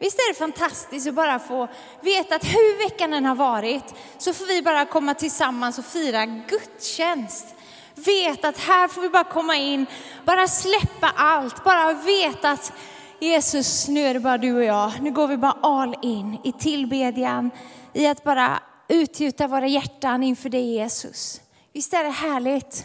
Visst 0.00 0.18
är 0.18 0.32
det 0.32 0.38
fantastiskt 0.38 1.08
att 1.08 1.14
bara 1.14 1.38
få 1.38 1.68
veta 2.02 2.34
att 2.34 2.44
hur 2.44 2.88
veckan 2.88 3.12
än 3.12 3.24
har 3.24 3.34
varit 3.34 3.94
så 4.18 4.32
får 4.32 4.46
vi 4.46 4.62
bara 4.62 4.84
komma 4.84 5.14
tillsammans 5.14 5.78
och 5.78 5.84
fira 5.84 6.26
gudstjänst. 6.26 7.54
Vet 7.94 8.44
att 8.44 8.58
här 8.58 8.88
får 8.88 9.02
vi 9.02 9.08
bara 9.08 9.24
komma 9.24 9.56
in, 9.56 9.86
bara 10.24 10.48
släppa 10.48 11.12
allt, 11.16 11.64
bara 11.64 11.92
veta 11.92 12.50
att 12.50 12.72
Jesus, 13.18 13.88
nu 13.88 14.00
är 14.00 14.14
det 14.14 14.20
bara 14.20 14.38
du 14.38 14.56
och 14.56 14.64
jag. 14.64 14.92
Nu 15.00 15.10
går 15.10 15.28
vi 15.28 15.36
bara 15.36 15.56
all 15.62 15.96
in 16.02 16.38
i 16.44 16.52
tillbedjan, 16.52 17.50
i 17.92 18.06
att 18.06 18.24
bara 18.24 18.62
utgjuta 18.88 19.46
våra 19.46 19.66
hjärtan 19.66 20.22
inför 20.22 20.48
dig 20.48 20.74
Jesus. 20.74 21.40
Visst 21.72 21.94
är 21.94 22.04
det 22.04 22.10
härligt? 22.10 22.84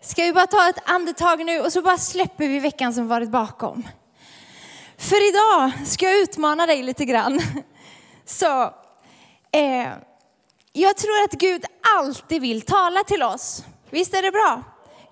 Ska 0.00 0.22
vi 0.22 0.32
bara 0.32 0.46
ta 0.46 0.68
ett 0.68 0.90
andetag 0.90 1.44
nu 1.44 1.60
och 1.60 1.72
så 1.72 1.82
bara 1.82 1.98
släpper 1.98 2.48
vi 2.48 2.58
veckan 2.58 2.94
som 2.94 3.08
varit 3.08 3.30
bakom. 3.30 3.88
För 4.98 5.28
idag 5.28 5.86
ska 5.86 6.06
jag 6.06 6.18
utmana 6.18 6.66
dig 6.66 6.82
lite 6.82 7.04
grann. 7.04 7.40
Så, 8.24 8.62
eh, 9.52 9.88
jag 10.72 10.96
tror 10.96 11.24
att 11.24 11.32
Gud 11.32 11.64
alltid 11.96 12.42
vill 12.42 12.62
tala 12.62 13.04
till 13.04 13.22
oss. 13.22 13.64
Visst 13.94 14.14
är 14.14 14.22
det 14.22 14.30
bra? 14.30 14.62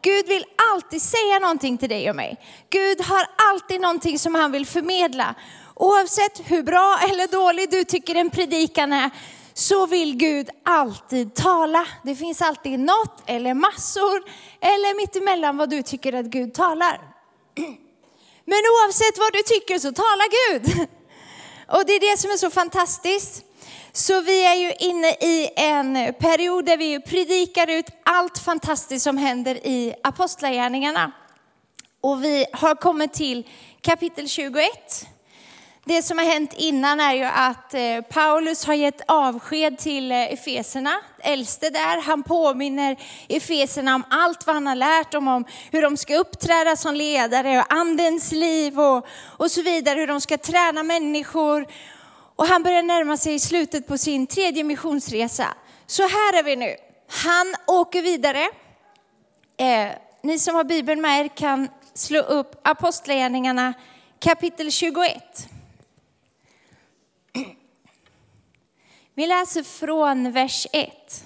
Gud 0.03 0.27
vill 0.27 0.45
alltid 0.73 1.03
säga 1.03 1.39
någonting 1.39 1.79
till 1.79 1.89
dig 1.89 2.11
och 2.11 2.17
mig. 2.17 2.37
Gud 2.71 3.01
har 3.01 3.27
alltid 3.37 3.81
någonting 3.81 4.19
som 4.19 4.35
han 4.35 4.53
vill 4.53 4.67
förmedla. 4.67 5.35
Oavsett 5.75 6.51
hur 6.51 6.63
bra 6.63 6.99
eller 7.11 7.27
dålig 7.27 7.71
du 7.71 7.85
tycker 7.85 8.15
en 8.15 8.31
predikan 8.31 8.93
är, 8.93 9.11
så 9.55 9.87
vill 9.87 10.17
Gud 10.17 10.51
alltid 10.65 11.35
tala. 11.35 11.87
Det 12.05 12.15
finns 12.15 12.43
alltid 12.43 12.81
något 12.81 13.23
eller 13.27 13.55
massor 13.55 14.23
eller 14.61 14.97
mittemellan 14.97 15.57
vad 15.57 15.71
du 15.71 15.83
tycker 15.83 16.13
att 16.13 16.27
Gud 16.27 16.55
talar. 16.55 17.01
Men 18.45 18.63
oavsett 18.73 19.19
vad 19.19 19.33
du 19.33 19.43
tycker 19.43 19.79
så 19.79 19.93
talar 19.93 20.29
Gud. 20.51 20.89
Och 21.69 21.87
det 21.87 21.93
är 21.93 22.11
det 22.11 22.19
som 22.19 22.31
är 22.31 22.37
så 22.37 22.51
fantastiskt. 22.51 23.45
Så 23.95 24.21
vi 24.21 24.45
är 24.45 24.55
ju 24.55 24.73
inne 24.79 25.09
i 25.09 25.51
en 25.57 26.15
period 26.15 26.65
där 26.65 26.77
vi 26.77 27.01
predikar 27.01 27.71
ut 27.71 27.87
allt 28.05 28.39
fantastiskt 28.39 29.05
som 29.05 29.19
händer 29.19 29.67
i 29.67 29.95
apostlagärningarna. 30.03 31.13
Och 32.01 32.25
vi 32.25 32.47
har 32.53 32.75
kommit 32.75 33.13
till 33.13 33.49
kapitel 33.81 34.29
21. 34.29 35.07
Det 35.85 36.03
som 36.03 36.19
har 36.19 36.25
hänt 36.25 36.55
innan 36.57 37.01
är 37.01 37.15
ju 37.15 37.25
att 37.25 37.75
eh, 37.75 38.01
Paulus 38.01 38.65
har 38.65 38.75
gett 38.75 39.01
avsked 39.09 39.79
till 39.79 40.13
eh, 40.13 40.33
Efeserna, 40.33 41.01
äldste 41.23 41.71
där. 41.71 42.03
Han 42.03 42.23
påminner 42.23 42.97
Efeserna 43.29 43.95
om 43.95 44.05
allt 44.11 44.47
vad 44.47 44.57
han 44.57 44.67
har 44.67 44.75
lärt 44.75 45.13
dem 45.13 45.29
om 45.29 45.45
hur 45.71 45.83
de 45.83 45.97
ska 45.97 46.17
uppträda 46.17 46.77
som 46.77 46.95
ledare 46.95 47.59
och 47.59 47.73
andens 47.73 48.33
liv 48.33 48.81
och, 48.81 49.07
och 49.23 49.51
så 49.51 49.63
vidare, 49.63 50.01
hur 50.01 50.07
de 50.07 50.21
ska 50.21 50.39
träna 50.39 50.83
människor. 50.83 51.67
Och 52.43 52.49
han 52.49 52.63
börjar 52.63 52.83
närma 52.83 53.17
sig 53.17 53.39
slutet 53.39 53.87
på 53.87 53.99
sin 53.99 54.27
tredje 54.27 54.65
missionsresa. 54.65 55.55
Så 55.87 56.03
här 56.03 56.39
är 56.39 56.43
vi 56.43 56.57
nu. 56.57 56.77
Han 57.09 57.55
åker 57.67 58.03
vidare. 58.03 58.51
Eh, 59.57 59.93
ni 60.23 60.39
som 60.39 60.55
har 60.55 60.65
Bibeln 60.65 61.01
med 61.01 61.25
er 61.25 61.29
kan 61.29 61.69
slå 61.95 62.21
upp 62.21 62.69
Apostlagärningarna 62.69 63.75
kapitel 64.19 64.71
21. 64.71 65.49
Vi 69.15 69.27
läser 69.27 69.63
från 69.63 70.33
vers 70.33 70.67
1. 70.73 71.25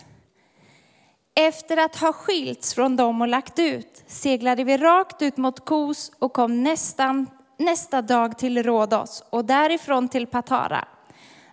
Efter 1.34 1.76
att 1.76 1.96
ha 1.96 2.12
skilts 2.12 2.74
från 2.74 2.96
dem 2.96 3.20
och 3.20 3.28
lagt 3.28 3.58
ut 3.58 4.04
seglade 4.06 4.64
vi 4.64 4.76
rakt 4.76 5.22
ut 5.22 5.36
mot 5.36 5.64
Kos 5.64 6.12
och 6.18 6.32
kom 6.32 6.62
nästan, 6.62 7.30
nästa 7.58 8.02
dag 8.02 8.38
till 8.38 8.62
Rhodos 8.62 9.24
och 9.30 9.44
därifrån 9.44 10.08
till 10.08 10.26
Patara. 10.26 10.88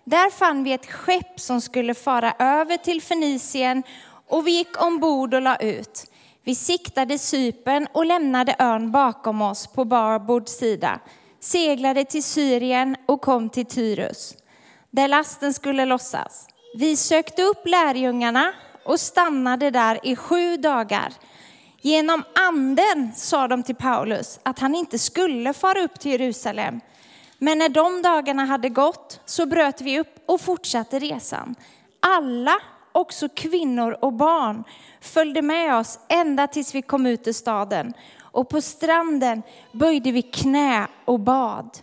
Där 0.04 0.30
fann 0.30 0.64
vi 0.64 0.72
ett 0.72 0.90
skepp 0.90 1.40
som 1.40 1.60
skulle 1.60 1.94
fara 1.94 2.34
över 2.38 2.76
till 2.76 3.02
Fenicien 3.02 3.82
och 4.28 4.46
vi 4.46 4.50
gick 4.50 4.82
ombord 4.82 5.34
och 5.34 5.42
la 5.42 5.56
ut. 5.56 6.10
Vi 6.44 6.54
siktade 6.54 7.18
Sypen 7.18 7.88
och 7.92 8.06
lämnade 8.06 8.56
ön 8.58 8.90
bakom 8.90 9.42
oss 9.42 9.66
på 9.66 9.84
barbord 9.84 10.48
sida, 10.48 11.00
seglade 11.40 12.04
till 12.04 12.24
Syrien 12.24 12.96
och 13.06 13.20
kom 13.20 13.50
till 13.50 13.66
Tyrus 13.66 14.36
där 14.94 15.08
lasten 15.08 15.54
skulle 15.54 15.84
lossas. 15.84 16.46
Vi 16.74 16.96
sökte 16.96 17.42
upp 17.42 17.66
lärjungarna 17.66 18.52
och 18.84 19.00
stannade 19.00 19.70
där 19.70 20.00
i 20.02 20.16
sju 20.16 20.56
dagar. 20.56 21.12
Genom 21.80 22.22
anden 22.48 23.12
sa 23.16 23.48
de 23.48 23.62
till 23.62 23.74
Paulus 23.74 24.40
att 24.42 24.58
han 24.58 24.74
inte 24.74 24.98
skulle 24.98 25.52
fara 25.52 25.80
upp 25.80 26.00
till 26.00 26.10
Jerusalem. 26.10 26.80
Men 27.44 27.58
när 27.58 27.68
de 27.68 28.02
dagarna 28.02 28.44
hade 28.44 28.68
gått 28.68 29.20
så 29.24 29.46
bröt 29.46 29.80
vi 29.80 30.00
upp 30.00 30.24
och 30.26 30.40
fortsatte 30.40 30.98
resan. 30.98 31.54
Alla, 32.00 32.56
också 32.92 33.28
kvinnor 33.28 33.96
och 34.00 34.12
barn, 34.12 34.64
följde 35.00 35.42
med 35.42 35.76
oss 35.76 35.98
ända 36.08 36.46
tills 36.46 36.74
vi 36.74 36.82
kom 36.82 37.06
ut 37.06 37.28
ur 37.28 37.32
staden. 37.32 37.94
Och 38.20 38.48
på 38.48 38.60
stranden 38.60 39.42
böjde 39.72 40.12
vi 40.12 40.22
knä 40.22 40.86
och 41.04 41.20
bad. 41.20 41.78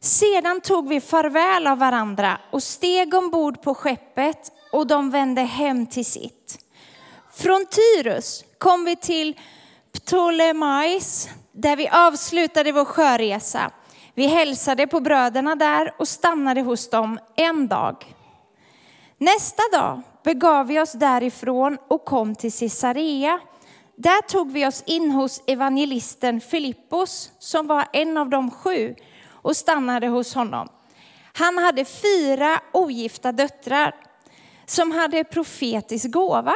Sedan 0.00 0.60
tog 0.60 0.88
vi 0.88 1.00
farväl 1.00 1.66
av 1.66 1.78
varandra 1.78 2.38
och 2.50 2.62
steg 2.62 3.14
ombord 3.14 3.62
på 3.62 3.74
skeppet 3.74 4.52
och 4.72 4.86
de 4.86 5.10
vände 5.10 5.42
hem 5.42 5.86
till 5.86 6.06
sitt. 6.06 6.58
Från 7.32 7.66
Tyrus 7.66 8.44
kom 8.58 8.84
vi 8.84 8.96
till 8.96 9.40
Ptolemais 9.92 11.28
där 11.52 11.76
vi 11.76 11.88
avslutade 11.88 12.72
vår 12.72 12.84
sjöresa. 12.84 13.72
Vi 14.16 14.26
hälsade 14.26 14.86
på 14.86 15.00
bröderna 15.00 15.54
där 15.54 15.94
och 15.98 16.08
stannade 16.08 16.60
hos 16.60 16.90
dem 16.90 17.18
en 17.36 17.68
dag. 17.68 18.14
Nästa 19.18 19.62
dag 19.72 20.02
begav 20.24 20.66
vi 20.66 20.80
oss 20.80 20.92
därifrån 20.92 21.78
och 21.88 22.04
kom 22.04 22.34
till 22.34 22.52
Caesarea. 22.52 23.40
Där 23.96 24.22
tog 24.22 24.52
vi 24.52 24.66
oss 24.66 24.82
in 24.86 25.10
hos 25.10 25.42
evangelisten 25.46 26.40
Filippos 26.40 27.32
som 27.38 27.66
var 27.66 27.84
en 27.92 28.16
av 28.16 28.28
de 28.28 28.50
sju 28.50 28.94
och 29.30 29.56
stannade 29.56 30.08
hos 30.08 30.34
honom. 30.34 30.68
Han 31.32 31.58
hade 31.58 31.84
fyra 31.84 32.60
ogifta 32.72 33.32
döttrar 33.32 33.94
som 34.66 34.92
hade 34.92 35.24
profetisk 35.24 36.10
gåva. 36.10 36.54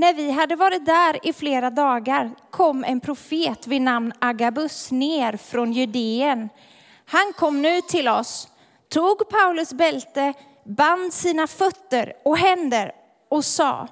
När 0.00 0.14
vi 0.14 0.30
hade 0.30 0.56
varit 0.56 0.86
där 0.86 1.26
i 1.26 1.32
flera 1.32 1.70
dagar 1.70 2.30
kom 2.50 2.84
en 2.84 3.00
profet 3.00 3.66
vid 3.66 3.82
namn 3.82 4.12
Agabus 4.18 4.90
ner 4.90 5.36
från 5.36 5.72
Judeen. 5.72 6.48
Han 7.04 7.32
kom 7.36 7.62
nu 7.62 7.80
till 7.80 8.08
oss, 8.08 8.48
tog 8.88 9.28
Paulus 9.28 9.72
bälte, 9.72 10.34
band 10.64 11.12
sina 11.12 11.46
fötter 11.46 12.12
och 12.24 12.38
händer 12.38 12.92
och 13.28 13.44
sa, 13.44 13.88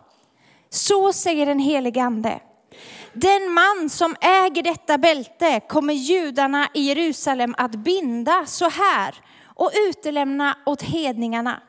så 0.69 1.12
säger 1.12 1.46
den 1.46 1.58
helige 1.58 2.02
ande. 2.02 2.40
Den 3.12 3.52
man 3.52 3.90
som 3.90 4.16
äger 4.20 4.62
detta 4.62 4.98
bälte 4.98 5.60
kommer 5.69 5.94
judarna 5.94 6.69
i 6.75 6.80
Jerusalem 6.80 7.54
att 7.58 7.75
binda 7.75 8.46
så 8.46 8.69
här 8.69 9.14
och 9.44 9.70
utelämna 9.88 10.58
åt 10.66 10.82
hedningarna. 10.82 11.62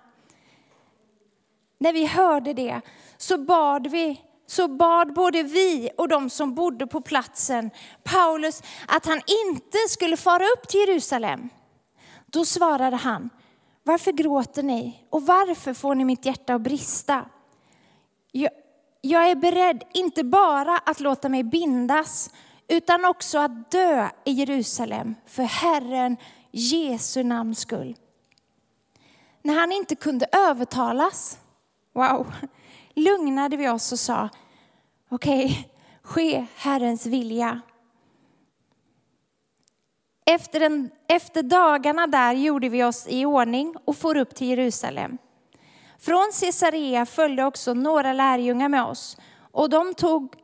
När 1.78 1.94
vi 1.94 2.06
hörde 2.06 2.54
det 2.54 2.82
så 3.18 3.38
bad 3.38 3.88
vi 3.88 4.22
så 4.50 4.68
bad 4.68 5.14
både 5.14 5.44
vi 5.44 5.90
och 5.98 6.08
de 6.08 6.30
som 6.30 6.56
bodde 6.56 6.88
på 6.88 7.02
platsen 7.02 7.72
Paulus 8.04 8.64
att 8.88 9.06
han 9.06 9.22
inte 9.46 9.78
skulle 9.90 10.18
fara 10.18 10.44
upp 10.44 10.68
till 10.68 10.80
Jerusalem. 10.80 11.50
Då 12.26 12.46
svarade 12.46 12.96
han, 12.96 13.30
varför 13.84 14.12
gråter 14.12 14.64
ni 14.64 15.06
och 15.10 15.26
varför 15.26 15.74
får 15.74 15.96
ni 15.96 16.06
mitt 16.06 16.26
hjärta 16.26 16.56
att 16.56 16.62
brista? 16.62 17.26
Jag, 18.32 18.52
jag 19.02 19.30
är 19.30 19.36
beredd 19.36 19.84
inte 19.94 20.24
bara 20.24 20.78
att 20.78 21.00
låta 21.00 21.30
mig 21.30 21.44
bindas 21.44 22.30
utan 22.68 23.06
också 23.06 23.40
att 23.40 23.72
dö 23.72 24.10
i 24.26 24.32
Jerusalem 24.32 25.16
för 25.26 25.44
Herren 25.44 26.18
Jesu 26.52 27.24
namns 27.24 27.60
skull. 27.60 27.96
När 29.42 29.60
han 29.60 29.72
inte 29.72 29.96
kunde 29.96 30.26
övertalas, 30.32 31.38
wow, 31.94 32.28
lugnade 33.00 33.58
vi 33.58 33.70
oss 33.70 33.92
och 33.92 34.00
sa, 34.00 34.30
okej, 35.10 35.46
okay, 35.46 35.64
ske 36.02 36.46
Herrens 36.56 37.06
vilja. 37.06 37.62
Efter, 40.26 40.62
en, 40.62 40.90
efter 41.08 41.44
dagarna 41.44 42.08
där 42.08 42.34
gjorde 42.34 42.70
vi 42.70 42.84
oss 42.84 43.08
i 43.10 43.26
ordning 43.26 43.76
och 43.86 43.98
for 43.98 44.18
upp 44.18 44.36
till 44.36 44.48
Jerusalem. 44.48 45.18
Från 46.00 46.32
Caesarea 46.40 47.06
följde 47.06 47.46
också 47.46 47.74
några 47.74 48.14
lärjungar 48.14 48.70
med 48.70 48.84
oss 48.84 49.18
och 49.52 49.70
de 49.70 49.94
tog 49.94 50.36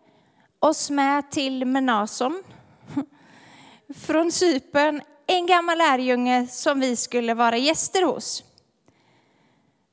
oss 0.59 0.89
med 0.89 1.31
till 1.31 1.65
Menason 1.65 2.43
från 3.95 4.31
Cypern, 4.31 5.01
en 5.27 5.45
gammal 5.45 5.77
lärjunge 5.77 6.47
som 6.47 6.79
vi 6.79 6.95
skulle 6.95 7.33
vara 7.33 7.57
gäster 7.57 8.05
hos. 8.05 8.43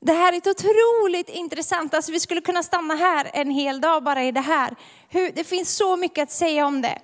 Det 0.05 0.13
här 0.13 0.33
är 0.33 0.37
ett 0.37 0.47
otroligt 0.47 1.29
intressant, 1.29 1.93
alltså 1.93 2.11
vi 2.11 2.19
skulle 2.19 2.41
kunna 2.41 2.63
stanna 2.63 2.95
här 2.95 3.31
en 3.33 3.49
hel 3.49 3.81
dag 3.81 4.03
bara 4.03 4.23
i 4.23 4.31
det 4.31 4.41
här. 4.41 4.75
Hur, 5.09 5.31
det 5.31 5.43
finns 5.43 5.75
så 5.75 5.95
mycket 5.95 6.23
att 6.23 6.31
säga 6.31 6.65
om 6.65 6.81
det. 6.81 6.99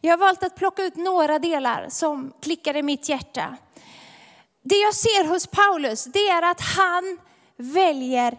Jag 0.00 0.12
har 0.12 0.18
valt 0.18 0.42
att 0.42 0.56
plocka 0.56 0.82
ut 0.82 0.96
några 0.96 1.38
delar 1.38 1.86
som 1.88 2.32
klickar 2.42 2.76
i 2.76 2.82
mitt 2.82 3.08
hjärta. 3.08 3.56
Det 4.64 4.76
jag 4.76 4.94
ser 4.94 5.24
hos 5.24 5.46
Paulus, 5.46 6.04
det 6.04 6.28
är 6.28 6.42
att 6.42 6.60
han 6.60 7.18
väljer 7.56 8.38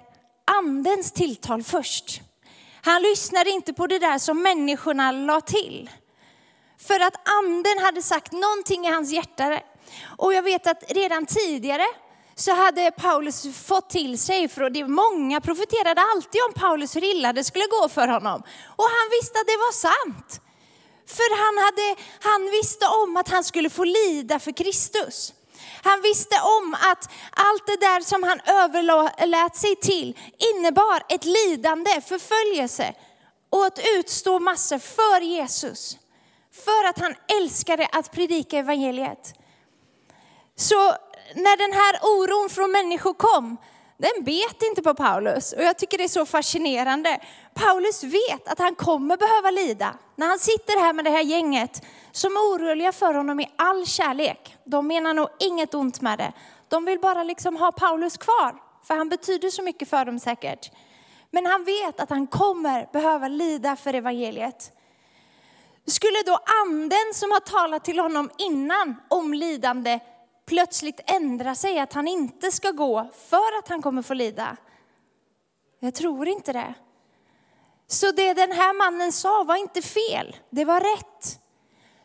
andens 0.57 1.11
tilltal 1.11 1.63
först. 1.63 2.21
Han 2.81 3.01
lyssnar 3.01 3.47
inte 3.47 3.73
på 3.73 3.87
det 3.87 3.99
där 3.99 4.17
som 4.17 4.41
människorna 4.41 5.11
la 5.11 5.41
till. 5.41 5.89
För 6.87 6.99
att 6.99 7.29
anden 7.29 7.79
hade 7.79 8.01
sagt 8.01 8.31
någonting 8.31 8.85
i 8.85 8.91
hans 8.91 9.11
hjärta. 9.11 9.59
Och 10.17 10.33
jag 10.33 10.43
vet 10.43 10.67
att 10.67 10.83
redan 10.91 11.25
tidigare 11.25 11.85
så 12.35 12.53
hade 12.53 12.91
Paulus 12.91 13.47
fått 13.65 13.89
till 13.89 14.19
sig, 14.19 14.47
för 14.47 14.69
det 14.69 14.87
många 14.87 15.41
profeterade 15.41 16.01
alltid 16.01 16.41
om 16.47 16.53
Paulus 16.53 16.95
hur 16.95 17.03
illa 17.03 17.33
det 17.33 17.43
skulle 17.43 17.65
gå 17.65 17.89
för 17.89 18.07
honom. 18.07 18.43
Och 18.75 18.89
han 18.97 19.09
visste 19.11 19.39
att 19.39 19.47
det 19.47 19.57
var 19.57 19.71
sant. 19.71 20.41
För 21.07 21.29
han, 21.43 21.63
hade, 21.63 22.01
han 22.21 22.51
visste 22.51 22.85
om 22.85 23.17
att 23.17 23.29
han 23.29 23.43
skulle 23.43 23.69
få 23.69 23.83
lida 23.83 24.39
för 24.39 24.51
Kristus. 24.51 25.33
Han 25.83 26.01
visste 26.01 26.35
om 26.35 26.73
att 26.73 27.09
allt 27.31 27.67
det 27.67 27.77
där 27.77 28.01
som 28.01 28.23
han 28.23 28.39
överlät 28.39 29.55
sig 29.55 29.75
till 29.75 30.17
innebar 30.53 31.03
ett 31.09 31.25
lidande, 31.25 32.01
förföljelse 32.01 32.93
och 33.49 33.65
att 33.65 33.79
utstå 33.97 34.39
massor 34.39 34.79
för 34.79 35.21
Jesus. 35.21 35.97
För 36.65 36.89
att 36.89 36.99
han 36.99 37.15
älskade 37.37 37.87
att 37.91 38.11
predika 38.11 38.57
evangeliet. 38.57 39.33
Så 40.55 40.95
när 41.35 41.57
den 41.57 41.73
här 41.73 41.99
oron 42.01 42.49
från 42.49 42.71
människor 42.71 43.13
kom, 43.13 43.57
den 43.97 44.23
bet 44.23 44.63
inte 44.63 44.81
på 44.81 44.93
Paulus. 44.93 45.53
Och 45.53 45.63
jag 45.63 45.77
tycker 45.77 45.97
det 45.97 46.03
är 46.03 46.07
så 46.07 46.25
fascinerande. 46.25 47.19
Paulus 47.53 48.03
vet 48.03 48.47
att 48.47 48.59
han 48.59 48.75
kommer 48.75 49.17
behöva 49.17 49.51
lida. 49.51 49.93
När 50.15 50.27
han 50.27 50.39
sitter 50.39 50.79
här 50.79 50.93
med 50.93 51.05
det 51.05 51.11
här 51.11 51.23
gänget 51.23 51.81
som 52.11 52.31
är 52.31 52.39
oroliga 52.39 52.91
för 52.91 53.13
honom 53.13 53.39
i 53.39 53.49
all 53.55 53.85
kärlek. 53.85 54.57
De 54.63 54.87
menar 54.87 55.13
nog 55.13 55.27
inget 55.39 55.73
ont 55.73 56.01
med 56.01 56.19
det. 56.19 56.33
De 56.67 56.85
vill 56.85 56.99
bara 56.99 57.23
liksom 57.23 57.55
ha 57.55 57.71
Paulus 57.71 58.17
kvar, 58.17 58.55
för 58.87 58.95
han 58.95 59.09
betyder 59.09 59.49
så 59.49 59.63
mycket 59.63 59.89
för 59.89 60.05
dem 60.05 60.19
säkert. 60.19 60.71
Men 61.31 61.45
han 61.45 61.63
vet 61.63 61.99
att 61.99 62.09
han 62.09 62.27
kommer 62.27 62.89
behöva 62.93 63.27
lida 63.27 63.75
för 63.75 63.93
evangeliet. 63.93 64.71
Skulle 65.85 66.21
då 66.25 66.39
anden 66.63 67.13
som 67.13 67.31
har 67.31 67.39
talat 67.39 67.83
till 67.83 67.99
honom 67.99 68.29
innan 68.37 68.95
om 69.09 69.33
lidande 69.33 69.99
plötsligt 70.45 70.99
ändra 71.05 71.55
sig, 71.55 71.79
att 71.79 71.93
han 71.93 72.07
inte 72.07 72.51
ska 72.51 72.71
gå 72.71 73.09
för 73.13 73.59
att 73.59 73.67
han 73.67 73.81
kommer 73.81 74.01
få 74.01 74.13
lida? 74.13 74.57
Jag 75.79 75.95
tror 75.95 76.27
inte 76.27 76.53
det. 76.53 76.73
Så 77.87 78.11
det 78.11 78.33
den 78.33 78.51
här 78.51 78.73
mannen 78.73 79.11
sa 79.11 79.43
var 79.43 79.55
inte 79.55 79.81
fel, 79.81 80.35
det 80.49 80.65
var 80.65 80.79
rätt. 80.79 81.39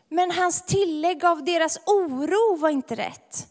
Men 0.09 0.31
hans 0.31 0.65
tillägg 0.65 1.25
av 1.25 1.43
deras 1.43 1.79
oro 1.85 2.55
var 2.55 2.69
inte 2.69 2.95
rätt. 2.95 3.47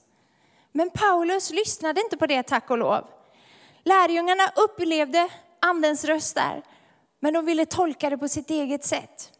Men 0.73 0.91
Paulus 0.91 1.51
lyssnade 1.51 2.01
inte 2.01 2.17
på 2.17 2.27
det, 2.27 2.43
tack 2.43 2.71
och 2.71 2.79
lov. 2.79 3.05
Lärjungarna 3.85 4.53
upplevde 4.57 5.29
andens 5.61 6.05
röst 6.05 6.35
där, 6.35 6.63
men 7.21 7.35
de 7.35 7.45
ville 7.45 7.67
tolka 7.67 8.11
det 8.11 8.19
på 8.19 8.29
sitt 8.29 8.51
eget 8.51 8.85
sätt. 8.85 9.33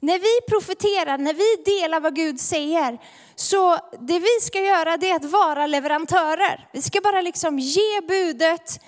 När 0.00 0.18
vi 0.18 0.40
profeterar, 0.48 1.18
när 1.18 1.34
vi 1.34 1.80
delar 1.80 2.00
vad 2.00 2.14
Gud 2.14 2.40
säger, 2.40 2.98
så 3.34 3.78
det 4.00 4.18
vi 4.18 4.40
ska 4.42 4.60
göra 4.60 4.96
det 4.96 5.10
är 5.10 5.16
att 5.16 5.24
vara 5.24 5.66
leverantörer. 5.66 6.68
Vi 6.72 6.82
ska 6.82 7.00
bara 7.00 7.20
liksom 7.20 7.58
ge 7.58 8.00
budet, 8.08 8.80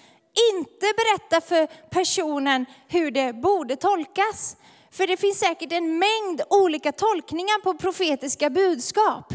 inte 0.55 0.87
berätta 0.97 1.41
för 1.41 1.67
personen 1.67 2.67
hur 2.89 3.11
det 3.11 3.33
borde 3.33 3.77
tolkas. 3.77 4.57
För 4.91 5.07
det 5.07 5.17
finns 5.17 5.39
säkert 5.39 5.73
en 5.73 5.99
mängd 5.99 6.43
olika 6.51 6.93
tolkningar 6.93 7.63
på 7.63 7.75
profetiska 7.75 8.51
budskap. 8.51 9.35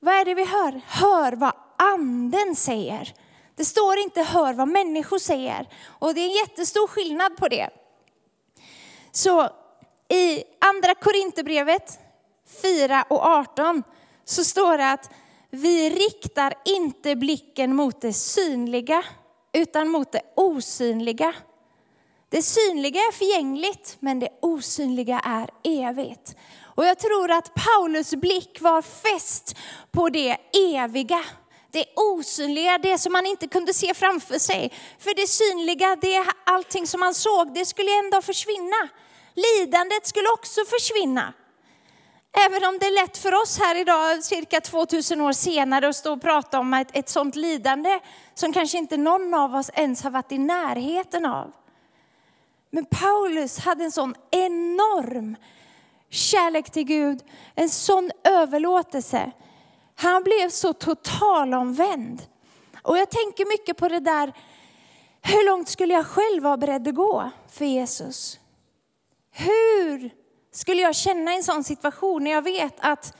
Vad 0.00 0.14
är 0.14 0.24
det 0.24 0.34
vi 0.34 0.44
hör? 0.44 0.80
Hör 0.86 1.32
vad 1.32 1.52
anden 1.78 2.56
säger. 2.56 3.14
Det 3.56 3.64
står 3.64 3.98
inte 3.98 4.22
hör 4.22 4.52
vad 4.52 4.68
människor 4.68 5.18
säger. 5.18 5.68
Och 5.86 6.14
det 6.14 6.20
är 6.20 6.26
en 6.26 6.36
jättestor 6.36 6.86
skillnad 6.86 7.36
på 7.36 7.48
det. 7.48 7.70
Så 9.12 9.48
i 10.08 10.44
andra 10.60 10.94
Korinthierbrevet 10.94 11.98
4 12.62 13.04
och 13.10 13.26
18 13.26 13.82
så 14.24 14.44
står 14.44 14.78
det 14.78 14.92
att 14.92 15.10
vi 15.50 15.90
riktar 15.90 16.54
inte 16.64 17.16
blicken 17.16 17.74
mot 17.74 18.00
det 18.00 18.12
synliga 18.12 19.04
utan 19.52 19.88
mot 19.88 20.12
det 20.12 20.22
osynliga. 20.36 21.34
Det 22.28 22.42
synliga 22.42 23.00
är 23.00 23.12
förgängligt, 23.12 23.96
men 24.00 24.20
det 24.20 24.28
osynliga 24.42 25.20
är 25.20 25.50
evigt. 25.64 26.36
Och 26.60 26.84
jag 26.84 26.98
tror 26.98 27.30
att 27.30 27.52
Paulus 27.54 28.14
blick 28.14 28.60
var 28.60 28.82
fäst 28.82 29.56
på 29.90 30.08
det 30.08 30.36
eviga, 30.74 31.24
det 31.72 31.84
osynliga, 31.96 32.78
det 32.78 32.98
som 32.98 33.12
man 33.12 33.26
inte 33.26 33.48
kunde 33.48 33.74
se 33.74 33.94
framför 33.94 34.38
sig. 34.38 34.72
För 34.98 35.14
det 35.14 35.26
synliga, 35.26 35.96
det 35.96 36.26
allting 36.44 36.86
som 36.86 37.00
man 37.00 37.14
såg, 37.14 37.54
det 37.54 37.66
skulle 37.66 37.98
ändå 37.98 38.22
försvinna. 38.22 38.88
Lidandet 39.34 40.06
skulle 40.06 40.28
också 40.28 40.60
försvinna. 40.64 41.32
Även 42.46 42.64
om 42.64 42.78
det 42.78 42.86
är 42.86 43.02
lätt 43.02 43.18
för 43.18 43.34
oss 43.34 43.58
här 43.58 43.80
idag, 43.80 44.24
cirka 44.24 44.60
2000 44.60 45.20
år 45.20 45.32
senare, 45.32 45.88
att 45.88 45.96
stå 45.96 46.12
och 46.12 46.22
prata 46.22 46.58
om 46.58 46.74
ett, 46.74 46.96
ett 46.96 47.08
sånt 47.08 47.36
lidande 47.36 48.00
som 48.34 48.52
kanske 48.52 48.78
inte 48.78 48.96
någon 48.96 49.34
av 49.34 49.54
oss 49.54 49.70
ens 49.74 50.02
har 50.02 50.10
varit 50.10 50.32
i 50.32 50.38
närheten 50.38 51.26
av. 51.26 51.52
Men 52.70 52.84
Paulus 52.84 53.58
hade 53.58 53.84
en 53.84 53.92
sån 53.92 54.14
enorm 54.30 55.36
kärlek 56.10 56.70
till 56.70 56.84
Gud, 56.84 57.20
en 57.54 57.68
sån 57.68 58.10
överlåtelse. 58.24 59.32
Han 60.02 60.22
blev 60.22 60.48
så 60.48 60.72
totalomvänd. 60.72 62.22
Och 62.82 62.98
jag 62.98 63.10
tänker 63.10 63.46
mycket 63.46 63.76
på 63.76 63.88
det 63.88 64.00
där, 64.00 64.32
hur 65.22 65.46
långt 65.46 65.68
skulle 65.68 65.94
jag 65.94 66.06
själv 66.06 66.42
vara 66.42 66.56
beredd 66.56 66.88
att 66.88 66.94
gå 66.94 67.30
för 67.48 67.64
Jesus? 67.64 68.38
Hur 69.30 70.10
skulle 70.52 70.82
jag 70.82 70.96
känna 70.96 71.32
i 71.32 71.36
en 71.36 71.42
sån 71.42 71.64
situation 71.64 72.24
när 72.24 72.30
jag 72.30 72.42
vet 72.42 72.74
att 72.78 73.16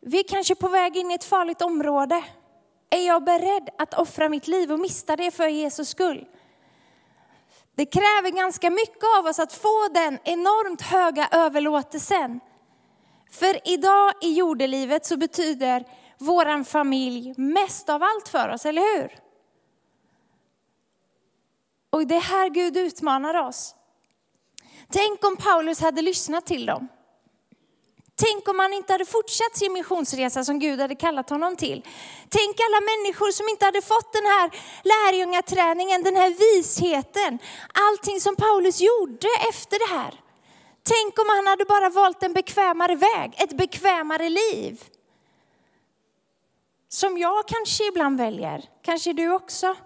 vi 0.00 0.18
är 0.18 0.28
kanske 0.28 0.54
på 0.54 0.68
väg 0.68 0.96
in 0.96 1.10
i 1.10 1.14
ett 1.14 1.24
farligt 1.24 1.62
område? 1.62 2.24
Är 2.90 3.06
jag 3.06 3.24
beredd 3.24 3.70
att 3.78 3.94
offra 3.94 4.28
mitt 4.28 4.48
liv 4.48 4.72
och 4.72 4.80
mista 4.80 5.16
det 5.16 5.30
för 5.30 5.48
Jesus 5.48 5.88
skull? 5.88 6.26
Det 7.74 7.86
kräver 7.86 8.30
ganska 8.30 8.70
mycket 8.70 9.04
av 9.18 9.26
oss 9.26 9.38
att 9.38 9.52
få 9.52 9.88
den 9.94 10.18
enormt 10.24 10.82
höga 10.82 11.28
överlåtelsen. 11.32 12.40
För 13.30 13.68
idag 13.68 14.12
i 14.20 14.32
jordelivet 14.32 15.06
så 15.06 15.16
betyder 15.16 15.84
våran 16.18 16.64
familj 16.64 17.34
mest 17.36 17.88
av 17.88 18.02
allt 18.02 18.28
för 18.28 18.48
oss, 18.48 18.66
eller 18.66 18.96
hur? 18.96 19.18
Och 21.90 22.06
det 22.06 22.16
är 22.16 22.20
här 22.20 22.48
Gud 22.48 22.76
utmanar 22.76 23.34
oss. 23.48 23.74
Tänk 24.88 25.24
om 25.24 25.36
Paulus 25.36 25.80
hade 25.80 26.02
lyssnat 26.02 26.46
till 26.46 26.66
dem. 26.66 26.88
Tänk 28.16 28.48
om 28.48 28.58
han 28.58 28.72
inte 28.72 28.92
hade 28.92 29.04
fortsatt 29.04 29.56
sin 29.56 29.72
missionsresa 29.72 30.44
som 30.44 30.58
Gud 30.58 30.80
hade 30.80 30.94
kallat 30.94 31.30
honom 31.30 31.56
till. 31.56 31.86
Tänk 32.28 32.56
alla 32.60 32.80
människor 32.80 33.32
som 33.32 33.48
inte 33.48 33.64
hade 33.64 33.82
fått 33.82 34.12
den 34.12 34.26
här 34.26 34.50
lärjungaträningen, 34.82 36.02
den 36.02 36.16
här 36.16 36.30
visheten. 36.30 37.38
Allting 37.74 38.20
som 38.20 38.36
Paulus 38.36 38.80
gjorde 38.80 39.28
efter 39.48 39.78
det 39.78 39.94
här. 39.94 40.20
Tänk 40.90 41.18
om 41.18 41.24
han 41.28 41.46
hade 41.46 41.64
bara 41.64 41.88
valt 41.88 42.22
en 42.22 42.32
bekvämare 42.32 42.96
väg, 42.96 43.34
ett 43.36 43.56
bekvämare 43.56 44.28
liv. 44.28 44.84
Som 46.88 47.18
jag 47.18 47.48
kanske 47.48 47.88
ibland 47.88 48.18
väljer, 48.18 48.64
kanske 48.82 49.12
du 49.12 49.32
också. 49.32 49.76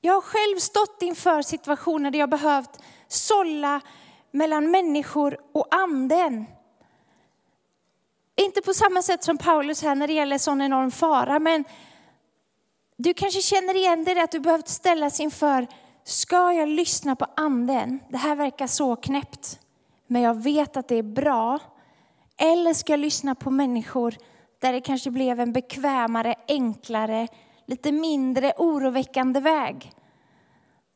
Jag 0.00 0.14
har 0.14 0.20
själv 0.20 0.58
stått 0.58 1.02
inför 1.02 1.42
situationer 1.42 2.10
där 2.10 2.18
jag 2.18 2.30
behövt 2.30 2.80
sålla 3.08 3.80
mellan 4.30 4.70
människor 4.70 5.38
och 5.52 5.74
anden. 5.74 6.46
Inte 8.36 8.62
på 8.62 8.74
samma 8.74 9.02
sätt 9.02 9.24
som 9.24 9.38
Paulus 9.38 9.82
här 9.82 9.94
när 9.94 10.06
det 10.06 10.12
gäller 10.12 10.38
sån 10.38 10.62
enorm 10.62 10.90
fara, 10.90 11.38
men 11.38 11.64
du 12.96 13.14
kanske 13.14 13.40
känner 13.40 13.74
igen 13.76 14.04
dig 14.04 14.20
att 14.20 14.32
du 14.32 14.40
behövt 14.40 14.68
ställas 14.68 15.20
inför, 15.20 15.66
ska 16.04 16.52
jag 16.52 16.68
lyssna 16.68 17.16
på 17.16 17.26
anden? 17.36 18.00
Det 18.08 18.16
här 18.16 18.36
verkar 18.36 18.66
så 18.66 18.96
knäppt, 18.96 19.60
men 20.06 20.22
jag 20.22 20.42
vet 20.42 20.76
att 20.76 20.88
det 20.88 20.96
är 20.96 21.02
bra. 21.02 21.58
Eller 22.36 22.74
ska 22.74 22.92
jag 22.92 23.00
lyssna 23.00 23.34
på 23.34 23.50
människor 23.50 24.14
där 24.58 24.72
det 24.72 24.80
kanske 24.80 25.10
blev 25.10 25.40
en 25.40 25.52
bekvämare, 25.52 26.34
enklare, 26.48 27.28
lite 27.66 27.92
mindre 27.92 28.52
oroväckande 28.56 29.40
väg? 29.40 29.92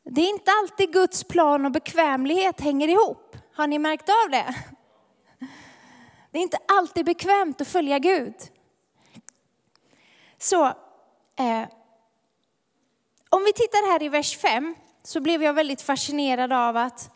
Det 0.05 0.21
är 0.21 0.31
inte 0.31 0.51
alltid 0.63 0.93
Guds 0.93 1.25
plan 1.25 1.65
och 1.65 1.73
bekvämlighet 1.73 2.61
hänger 2.61 2.89
ihop. 2.89 3.37
Har 3.55 3.67
ni 3.67 3.79
märkt 3.79 4.09
av 4.09 4.31
det? 4.31 4.55
Det 6.31 6.39
är 6.39 6.43
inte 6.43 6.59
alltid 6.69 7.05
bekvämt 7.05 7.61
att 7.61 7.69
följa 7.69 7.99
Gud. 7.99 8.35
Så 10.39 10.67
eh, 11.39 11.63
om 13.29 13.45
vi 13.45 13.53
tittar 13.53 13.93
här 13.93 14.03
i 14.03 14.09
vers 14.09 14.39
5 14.39 14.75
så 15.07 15.21
blev 15.21 15.43
jag 15.43 15.55
väldigt 15.55 15.83
fascinerad 15.83 16.53
av 16.53 16.77
att 16.77 17.11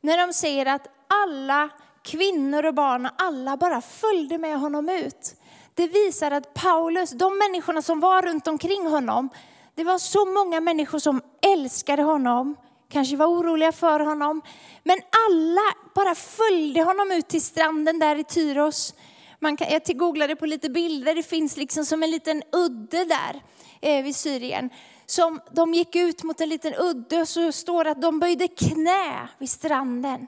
när 0.00 0.26
de 0.26 0.32
säger 0.32 0.66
att 0.66 0.86
alla 1.24 1.68
kvinnor 2.02 2.64
och 2.64 2.74
barn, 2.74 3.08
alla 3.18 3.56
bara 3.56 3.80
följde 3.80 4.38
med 4.38 4.60
honom 4.60 4.88
ut. 4.88 5.34
Det 5.74 5.86
visar 5.86 6.30
att 6.30 6.54
Paulus, 6.54 7.10
de 7.10 7.38
människorna 7.38 7.82
som 7.82 8.00
var 8.00 8.22
runt 8.22 8.48
omkring 8.48 8.86
honom, 8.86 9.28
det 9.74 9.84
var 9.84 9.98
så 9.98 10.26
många 10.26 10.60
människor 10.60 10.98
som 10.98 11.20
älskade 11.52 12.02
honom, 12.02 12.56
kanske 12.88 13.16
var 13.16 13.26
oroliga 13.26 13.72
för 13.72 14.00
honom. 14.00 14.42
Men 14.82 14.98
alla 15.28 15.92
bara 15.94 16.14
följde 16.14 16.82
honom 16.82 17.12
ut 17.12 17.28
till 17.28 17.42
stranden 17.42 17.98
där 17.98 18.16
i 18.16 18.24
Tyros. 18.24 18.94
Man 19.38 19.56
kan, 19.56 19.66
jag 19.70 19.98
googlade 19.98 20.36
på 20.36 20.46
lite 20.46 20.70
bilder, 20.70 21.14
det 21.14 21.22
finns 21.22 21.56
liksom 21.56 21.84
som 21.84 22.02
en 22.02 22.10
liten 22.10 22.42
udde 22.52 23.04
där 23.04 23.42
eh, 23.80 24.04
vid 24.04 24.16
Syrien. 24.16 24.70
Som 25.06 25.40
de 25.50 25.74
gick 25.74 25.96
ut 25.96 26.22
mot 26.22 26.40
en 26.40 26.48
liten 26.48 26.74
udde 26.74 27.20
och 27.20 27.28
så 27.28 27.52
står 27.52 27.84
det 27.84 27.90
att 27.90 28.02
de 28.02 28.20
böjde 28.20 28.48
knä 28.48 29.28
vid 29.38 29.50
stranden. 29.50 30.26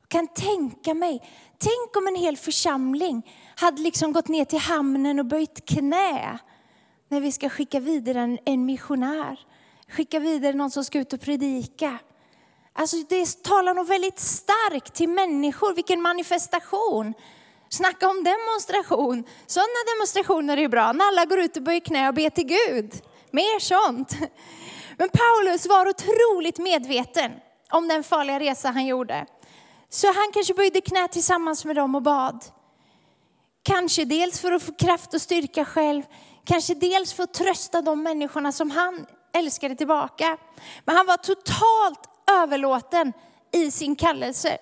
Jag 0.00 0.08
kan 0.08 0.28
tänka 0.28 0.94
mig, 0.94 1.22
tänk 1.58 1.96
om 1.96 2.06
en 2.06 2.16
hel 2.16 2.36
församling 2.36 3.30
hade 3.56 3.82
liksom 3.82 4.12
gått 4.12 4.28
ner 4.28 4.44
till 4.44 4.58
hamnen 4.58 5.18
och 5.18 5.26
böjt 5.26 5.64
knä 5.64 6.38
när 7.08 7.20
vi 7.20 7.32
ska 7.32 7.48
skicka 7.48 7.80
vidare 7.80 8.20
en, 8.20 8.38
en 8.44 8.66
missionär. 8.66 9.40
Skicka 9.88 10.18
vidare 10.18 10.52
någon 10.52 10.70
som 10.70 10.84
ska 10.84 10.98
ut 10.98 11.12
och 11.12 11.20
predika. 11.20 11.98
Alltså 12.72 12.96
det 13.08 13.42
talar 13.42 13.74
nog 13.74 13.86
väldigt 13.86 14.18
starkt 14.18 14.94
till 14.94 15.08
människor, 15.08 15.74
vilken 15.74 16.02
manifestation. 16.02 17.14
Snacka 17.68 18.08
om 18.08 18.24
demonstration. 18.24 19.24
Sådana 19.46 19.68
demonstrationer 19.94 20.56
är 20.56 20.68
bra, 20.68 20.92
när 20.92 21.08
alla 21.08 21.24
går 21.24 21.40
ut 21.40 21.56
och 21.56 21.62
böjer 21.62 21.80
knä 21.80 22.08
och 22.08 22.14
ber 22.14 22.30
till 22.30 22.46
Gud. 22.46 23.02
Mer 23.32 23.58
sånt. 23.58 24.12
Men 24.96 25.08
Paulus 25.08 25.66
var 25.66 25.88
otroligt 25.88 26.58
medveten 26.58 27.32
om 27.70 27.88
den 27.88 28.04
farliga 28.04 28.40
resa 28.40 28.70
han 28.70 28.86
gjorde. 28.86 29.26
Så 29.88 30.06
han 30.06 30.32
kanske 30.32 30.54
böjde 30.54 30.80
knä 30.80 31.08
tillsammans 31.08 31.64
med 31.64 31.76
dem 31.76 31.94
och 31.94 32.02
bad. 32.02 32.44
Kanske 33.62 34.04
dels 34.04 34.40
för 34.40 34.52
att 34.52 34.62
få 34.62 34.72
kraft 34.72 35.14
och 35.14 35.20
styrka 35.20 35.64
själv, 35.64 36.02
kanske 36.44 36.74
dels 36.74 37.12
för 37.12 37.22
att 37.22 37.34
trösta 37.34 37.82
de 37.82 38.02
människorna 38.02 38.52
som 38.52 38.70
han 38.70 39.06
älskade 39.32 39.74
tillbaka. 39.74 40.36
Men 40.84 40.96
han 40.96 41.06
var 41.06 41.16
totalt 41.16 42.00
överlåten 42.30 43.12
i 43.52 43.70
sin 43.70 43.96
kallelse. 43.96 44.58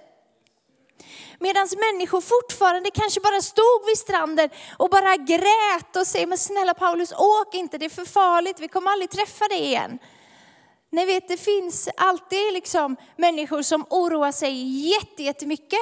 Medan 1.43 1.69
människor 1.77 2.21
fortfarande 2.21 2.91
kanske 2.91 3.21
bara 3.21 3.43
stod 3.43 3.87
vid 3.87 3.99
stranden 3.99 4.51
och 4.79 4.91
bara 4.91 5.17
grät 5.17 5.97
och 5.97 6.07
säger, 6.07 6.27
men 6.27 6.39
snälla 6.39 6.75
Paulus, 6.75 7.13
åk 7.13 7.55
inte, 7.55 7.79
det 7.79 7.85
är 7.85 7.91
för 7.91 8.05
farligt, 8.05 8.61
vi 8.61 8.69
kommer 8.69 8.91
aldrig 8.91 9.11
träffa 9.11 9.49
dig 9.49 9.61
igen. 9.61 9.99
Ni 10.91 11.05
vet, 11.05 11.29
det 11.29 11.37
finns 11.37 11.89
alltid 11.97 12.53
liksom 12.53 12.97
människor 13.17 13.63
som 13.63 13.87
oroar 13.91 14.33
sig 14.33 14.55
jättemycket. 15.19 15.81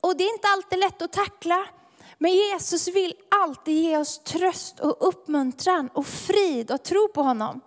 Och 0.00 0.16
det 0.16 0.24
är 0.24 0.32
inte 0.32 0.48
alltid 0.48 0.78
lätt 0.78 1.02
att 1.02 1.12
tackla. 1.12 1.66
Men 2.18 2.32
Jesus 2.32 2.88
vill 2.88 3.14
alltid 3.30 3.74
ge 3.74 3.96
oss 3.96 4.18
tröst 4.24 4.80
och 4.80 5.08
uppmuntran 5.08 5.90
och 5.94 6.06
frid 6.06 6.70
och 6.70 6.82
tro 6.82 7.08
på 7.08 7.22
honom. 7.22 7.60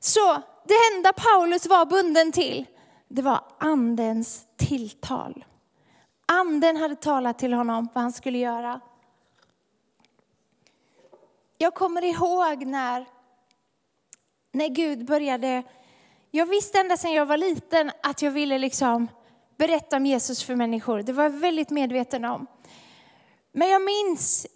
Så 0.00 0.42
det 0.64 0.74
enda 0.94 1.12
Paulus 1.12 1.66
var 1.66 1.86
bunden 1.86 2.32
till, 2.32 2.66
det 3.14 3.22
var 3.22 3.44
andens 3.58 4.46
tilltal. 4.56 5.44
Anden 6.26 6.76
hade 6.76 6.96
talat 6.96 7.38
till 7.38 7.52
honom 7.52 7.88
vad 7.94 8.02
han 8.02 8.12
skulle 8.12 8.38
göra. 8.38 8.80
Jag 11.58 11.74
kommer 11.74 12.04
ihåg 12.04 12.66
när, 12.66 13.06
när 14.52 14.68
Gud 14.68 15.04
började, 15.04 15.62
jag 16.30 16.46
visste 16.46 16.80
ända 16.80 16.96
sedan 16.96 17.12
jag 17.12 17.26
var 17.26 17.36
liten 17.36 17.90
att 18.02 18.22
jag 18.22 18.30
ville 18.30 18.58
liksom 18.58 19.08
berätta 19.56 19.96
om 19.96 20.06
Jesus 20.06 20.44
för 20.44 20.56
människor. 20.56 21.02
Det 21.02 21.12
var 21.12 21.22
jag 21.22 21.30
väldigt 21.30 21.70
medveten 21.70 22.24
om. 22.24 22.46
Men 23.52 23.68
jag 23.68 23.82
minns 23.82 24.46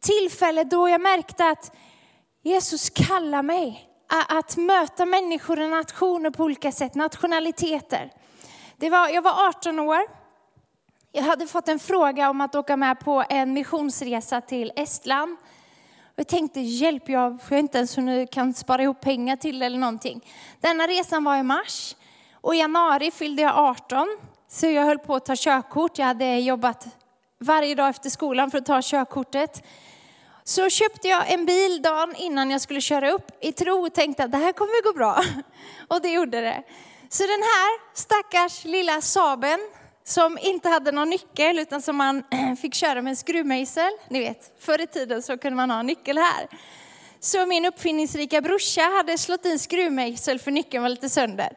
tillfället 0.00 0.70
då 0.70 0.88
jag 0.88 1.00
märkte 1.00 1.48
att 1.48 1.76
Jesus 2.42 2.90
kallar 2.90 3.42
mig 3.42 3.91
att 4.28 4.56
möta 4.56 5.06
människor 5.06 5.60
och 5.60 5.70
nationer 5.70 6.30
på 6.30 6.44
olika 6.44 6.72
sätt, 6.72 6.94
nationaliteter. 6.94 8.12
Det 8.76 8.90
var, 8.90 9.08
jag 9.08 9.22
var 9.22 9.48
18 9.48 9.78
år. 9.78 10.00
Jag 11.12 11.22
hade 11.22 11.46
fått 11.46 11.68
en 11.68 11.78
fråga 11.78 12.30
om 12.30 12.40
att 12.40 12.54
åka 12.54 12.76
med 12.76 13.00
på 13.00 13.24
en 13.28 13.52
missionsresa 13.52 14.40
till 14.40 14.72
Estland. 14.76 15.36
Jag 16.16 16.28
tänkte, 16.28 16.60
hjälp, 16.60 17.08
jag 17.08 17.42
får 17.42 17.56
inte 17.56 17.78
ens 17.78 17.96
nu 17.96 18.26
kan 18.26 18.54
spara 18.54 18.82
ihop 18.82 19.00
pengar 19.00 19.36
till 19.36 19.58
det 19.58 19.66
eller 19.66 19.78
någonting. 19.78 20.26
Denna 20.60 20.86
resan 20.86 21.24
var 21.24 21.36
i 21.36 21.42
mars 21.42 21.96
och 22.32 22.54
i 22.54 22.58
januari 22.58 23.10
fyllde 23.10 23.42
jag 23.42 23.56
18. 23.56 24.18
Så 24.48 24.66
jag 24.66 24.84
höll 24.84 24.98
på 24.98 25.14
att 25.14 25.24
ta 25.24 25.34
körkort. 25.36 25.98
Jag 25.98 26.06
hade 26.06 26.38
jobbat 26.38 26.86
varje 27.38 27.74
dag 27.74 27.88
efter 27.88 28.10
skolan 28.10 28.50
för 28.50 28.58
att 28.58 28.66
ta 28.66 28.80
körkortet. 28.82 29.62
Så 30.52 30.70
köpte 30.70 31.08
jag 31.08 31.32
en 31.32 31.46
bil 31.46 31.82
dagen 31.82 32.14
innan 32.16 32.50
jag 32.50 32.60
skulle 32.60 32.80
köra 32.80 33.10
upp 33.10 33.30
i 33.40 33.52
tro 33.52 33.86
och 33.86 33.94
tänkte 33.94 34.24
att 34.24 34.32
det 34.32 34.38
här 34.38 34.52
kommer 34.52 34.82
gå 34.82 34.92
bra. 34.92 35.22
Och 35.88 36.02
det 36.02 36.08
gjorde 36.08 36.40
det. 36.40 36.62
Så 37.08 37.22
den 37.22 37.42
här 37.42 37.94
stackars 37.94 38.64
lilla 38.64 39.00
Saben 39.00 39.60
som 40.04 40.38
inte 40.38 40.68
hade 40.68 40.92
någon 40.92 41.10
nyckel 41.10 41.58
utan 41.58 41.82
som 41.82 41.96
man 41.96 42.24
fick 42.60 42.74
köra 42.74 43.02
med 43.02 43.10
en 43.10 43.16
skruvmejsel. 43.16 43.92
Ni 44.08 44.20
vet, 44.20 44.52
förr 44.60 44.80
i 44.80 44.86
tiden 44.86 45.22
så 45.22 45.38
kunde 45.38 45.56
man 45.56 45.70
ha 45.70 45.80
en 45.80 45.86
nyckel 45.86 46.18
här. 46.18 46.48
Så 47.20 47.46
min 47.46 47.64
uppfinningsrika 47.64 48.40
brorsa 48.40 48.82
hade 48.82 49.18
slått 49.18 49.44
in 49.44 49.58
skruvmejsel 49.58 50.38
för 50.38 50.50
nyckeln 50.50 50.82
var 50.82 50.90
lite 50.90 51.08
sönder. 51.08 51.52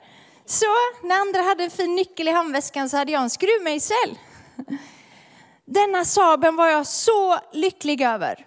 Så 0.46 0.66
när 1.04 1.22
andra 1.22 1.42
hade 1.42 1.64
en 1.64 1.72
fin 1.72 1.96
nyckel 1.96 2.28
i 2.28 2.32
handväskan 2.32 2.90
så 2.90 2.98
hade 2.98 3.12
jag 3.12 3.22
en 3.22 3.30
skruvmejsel. 3.30 4.18
Denna 5.66 6.06
Saben 6.06 6.56
var 6.56 6.68
jag 6.68 6.88
så 6.88 7.40
lycklig 7.54 8.02
över. 8.02 8.46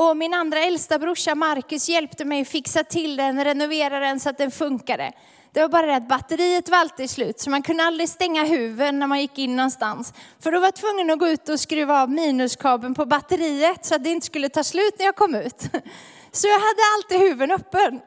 Och 0.00 0.16
min 0.16 0.34
andra 0.34 0.58
äldsta 0.60 0.98
brorsa 0.98 1.34
Marcus 1.34 1.88
hjälpte 1.88 2.24
mig 2.24 2.44
fixa 2.44 2.84
till 2.84 3.16
den, 3.16 3.44
renovera 3.44 4.00
den 4.00 4.20
så 4.20 4.30
att 4.30 4.38
den 4.38 4.50
funkade. 4.50 5.12
Det 5.52 5.60
var 5.60 5.68
bara 5.68 5.86
det 5.86 5.96
att 5.96 6.08
batteriet 6.08 6.68
var 6.68 6.78
alltid 6.78 7.10
slut, 7.10 7.40
så 7.40 7.50
man 7.50 7.62
kunde 7.62 7.82
aldrig 7.82 8.08
stänga 8.08 8.44
huven 8.44 8.98
när 8.98 9.06
man 9.06 9.20
gick 9.20 9.38
in 9.38 9.56
någonstans. 9.56 10.12
För 10.40 10.52
då 10.52 10.58
var 10.58 10.66
jag 10.66 10.74
tvungen 10.74 11.10
att 11.10 11.18
gå 11.18 11.28
ut 11.28 11.48
och 11.48 11.60
skruva 11.60 12.02
av 12.02 12.10
minuskabeln 12.10 12.94
på 12.94 13.06
batteriet 13.06 13.84
så 13.84 13.94
att 13.94 14.04
det 14.04 14.10
inte 14.10 14.26
skulle 14.26 14.48
ta 14.48 14.64
slut 14.64 14.94
när 14.98 15.06
jag 15.06 15.16
kom 15.16 15.34
ut. 15.34 15.62
Så 16.32 16.48
jag 16.48 16.54
hade 16.54 16.82
alltid 16.96 17.28
huven 17.28 17.50
öppen. 17.50 18.00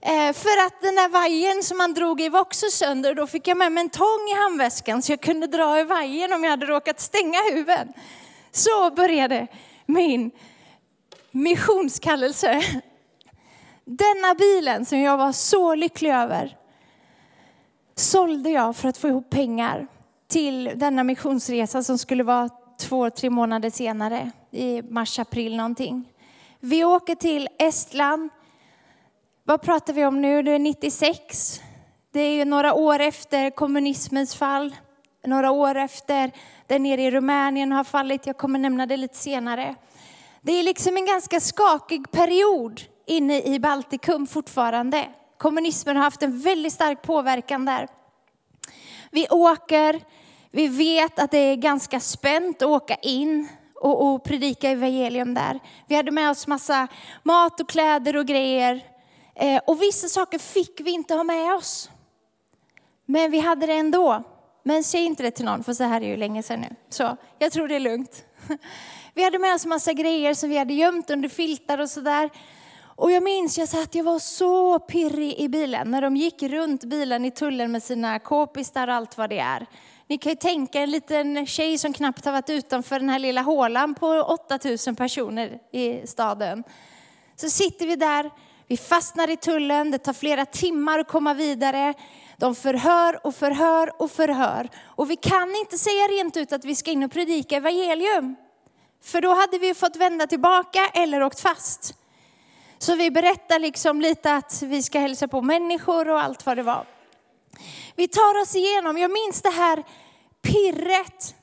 Eh, 0.00 0.32
för 0.32 0.66
att 0.66 0.82
den 0.82 0.94
där 0.94 1.08
vajern 1.08 1.62
som 1.62 1.78
man 1.78 1.94
drog 1.94 2.20
i 2.20 2.28
var 2.28 2.40
också 2.40 2.66
sönder. 2.70 3.10
och 3.10 3.16
Då 3.16 3.26
fick 3.26 3.48
jag 3.48 3.56
med 3.56 3.72
mig 3.72 3.80
en 3.80 3.90
tång 3.90 4.28
i 4.32 4.34
handväskan 4.42 5.02
så 5.02 5.12
jag 5.12 5.20
kunde 5.20 5.46
dra 5.46 5.80
i 5.80 5.84
vajern 5.84 6.32
om 6.32 6.44
jag 6.44 6.50
hade 6.50 6.66
råkat 6.66 7.00
stänga 7.00 7.38
huven. 7.52 7.92
Så 8.52 8.90
började 8.90 9.46
min 9.86 10.30
missionskallelse. 11.32 12.62
Denna 13.84 14.34
bilen 14.38 14.84
som 14.84 15.00
jag 15.00 15.16
var 15.16 15.32
så 15.32 15.74
lycklig 15.74 16.10
över 16.10 16.56
sålde 17.94 18.50
jag 18.50 18.76
för 18.76 18.88
att 18.88 18.96
få 18.96 19.08
ihop 19.08 19.30
pengar 19.30 19.86
till 20.28 20.72
denna 20.76 21.04
missionsresa 21.04 21.82
som 21.82 21.98
skulle 21.98 22.24
vara 22.24 22.48
två, 22.80 23.10
tre 23.10 23.30
månader 23.30 23.70
senare 23.70 24.30
i 24.50 24.82
mars, 24.82 25.18
april 25.18 25.56
någonting. 25.56 26.08
Vi 26.60 26.84
åker 26.84 27.14
till 27.14 27.48
Estland. 27.58 28.30
Vad 29.44 29.62
pratar 29.62 29.92
vi 29.92 30.04
om 30.04 30.22
nu? 30.22 30.42
Det 30.42 30.50
är 30.50 30.58
96. 30.58 31.60
Det 32.12 32.20
är 32.20 32.34
ju 32.34 32.44
några 32.44 32.74
år 32.74 33.00
efter 33.00 33.50
kommunismens 33.50 34.34
fall. 34.34 34.76
Några 35.26 35.50
år 35.50 35.74
efter 35.74 36.32
där 36.66 36.78
nere 36.78 37.02
i 37.02 37.10
Rumänien 37.10 37.72
har 37.72 37.84
fallit. 37.84 38.26
Jag 38.26 38.36
kommer 38.36 38.58
nämna 38.58 38.86
det 38.86 38.96
lite 38.96 39.16
senare. 39.16 39.74
Det 40.44 40.52
är 40.52 40.62
liksom 40.62 40.96
en 40.96 41.06
ganska 41.06 41.40
skakig 41.40 42.10
period 42.10 42.80
inne 43.06 43.42
i 43.42 43.60
Baltikum 43.60 44.26
fortfarande. 44.26 45.08
Kommunismen 45.38 45.96
har 45.96 46.04
haft 46.04 46.22
en 46.22 46.40
väldigt 46.40 46.72
stark 46.72 47.02
påverkan 47.02 47.64
där. 47.64 47.88
Vi 49.10 49.28
åker, 49.30 50.00
vi 50.50 50.68
vet 50.68 51.18
att 51.18 51.30
det 51.30 51.38
är 51.38 51.56
ganska 51.56 52.00
spänt 52.00 52.62
att 52.62 52.68
åka 52.68 52.94
in 52.94 53.48
och, 53.74 54.06
och 54.06 54.24
predika 54.24 54.70
evangelium 54.70 55.34
där. 55.34 55.60
Vi 55.86 55.94
hade 55.94 56.10
med 56.10 56.30
oss 56.30 56.46
massa 56.46 56.88
mat 57.22 57.60
och 57.60 57.68
kläder 57.68 58.16
och 58.16 58.26
grejer. 58.26 58.80
Eh, 59.34 59.60
och 59.66 59.82
vissa 59.82 60.08
saker 60.08 60.38
fick 60.38 60.80
vi 60.80 60.90
inte 60.90 61.14
ha 61.14 61.24
med 61.24 61.54
oss. 61.54 61.90
Men 63.06 63.30
vi 63.30 63.38
hade 63.38 63.66
det 63.66 63.74
ändå. 63.74 64.22
Men 64.62 64.84
säg 64.84 65.04
inte 65.04 65.22
det 65.22 65.30
till 65.30 65.44
någon, 65.44 65.64
för 65.64 65.72
så 65.72 65.84
här 65.84 66.00
är 66.00 66.08
ju 66.08 66.16
länge 66.16 66.42
sedan 66.42 66.60
nu. 66.60 66.76
Så 66.88 67.16
jag 67.38 67.52
tror 67.52 67.68
det 67.68 67.76
är 67.76 67.80
lugnt. 67.80 68.24
Vi 69.14 69.24
hade 69.24 69.38
med 69.38 69.54
oss 69.54 69.66
massa 69.66 69.92
grejer 69.92 70.34
som 70.34 70.50
vi 70.50 70.58
hade 70.58 70.74
gömt 70.74 71.10
under 71.10 71.28
filtar 71.28 71.78
och 71.78 71.90
sådär. 71.90 72.30
Och 72.96 73.10
jag 73.10 73.22
minns 73.22 73.58
jag 73.58 73.68
att 73.82 73.94
jag 73.94 74.04
var 74.04 74.18
så 74.18 74.78
pirrig 74.78 75.34
i 75.38 75.48
bilen 75.48 75.90
när 75.90 76.02
de 76.02 76.16
gick 76.16 76.42
runt 76.42 76.84
bilen 76.84 77.24
i 77.24 77.30
tullen 77.30 77.72
med 77.72 77.82
sina 77.82 78.18
k-pistar 78.18 78.88
och 78.88 78.94
allt 78.94 79.18
vad 79.18 79.30
det 79.30 79.38
är. 79.38 79.66
Ni 80.06 80.18
kan 80.18 80.32
ju 80.32 80.36
tänka 80.36 80.80
en 80.80 80.90
liten 80.90 81.46
tjej 81.46 81.78
som 81.78 81.92
knappt 81.92 82.24
har 82.24 82.32
varit 82.32 82.50
utanför 82.50 83.00
den 83.00 83.08
här 83.08 83.18
lilla 83.18 83.42
hålan 83.42 83.94
på 83.94 84.06
8000 84.06 84.96
personer 84.96 85.58
i 85.72 86.06
staden. 86.06 86.64
Så 87.36 87.50
sitter 87.50 87.86
vi 87.86 87.96
där, 87.96 88.30
vi 88.66 88.76
fastnar 88.76 89.30
i 89.30 89.36
tullen, 89.36 89.90
det 89.90 89.98
tar 89.98 90.12
flera 90.12 90.46
timmar 90.46 90.98
att 90.98 91.08
komma 91.08 91.34
vidare. 91.34 91.94
De 92.36 92.54
förhör 92.54 93.26
och 93.26 93.34
förhör 93.34 94.02
och 94.02 94.10
förhör. 94.10 94.68
Och 94.84 95.10
vi 95.10 95.16
kan 95.16 95.56
inte 95.56 95.78
säga 95.78 96.02
rent 96.02 96.36
ut 96.36 96.52
att 96.52 96.64
vi 96.64 96.74
ska 96.74 96.90
in 96.90 97.02
och 97.02 97.12
predika 97.12 97.56
evangelium. 97.56 98.36
För 99.02 99.20
då 99.20 99.34
hade 99.34 99.58
vi 99.58 99.74
fått 99.74 99.96
vända 99.96 100.26
tillbaka 100.26 100.90
eller 100.94 101.22
åkt 101.22 101.40
fast. 101.40 101.94
Så 102.78 102.94
vi 102.94 103.10
berättar 103.10 103.58
liksom 103.58 104.00
lite 104.00 104.34
att 104.34 104.62
vi 104.62 104.82
ska 104.82 104.98
hälsa 104.98 105.28
på 105.28 105.42
människor 105.42 106.08
och 106.08 106.20
allt 106.20 106.46
vad 106.46 106.56
det 106.56 106.62
var. 106.62 106.86
Vi 107.96 108.08
tar 108.08 108.40
oss 108.42 108.56
igenom, 108.56 108.98
jag 108.98 109.10
minns 109.10 109.42
det 109.42 109.50
här 109.50 109.84
pirret 110.42 111.34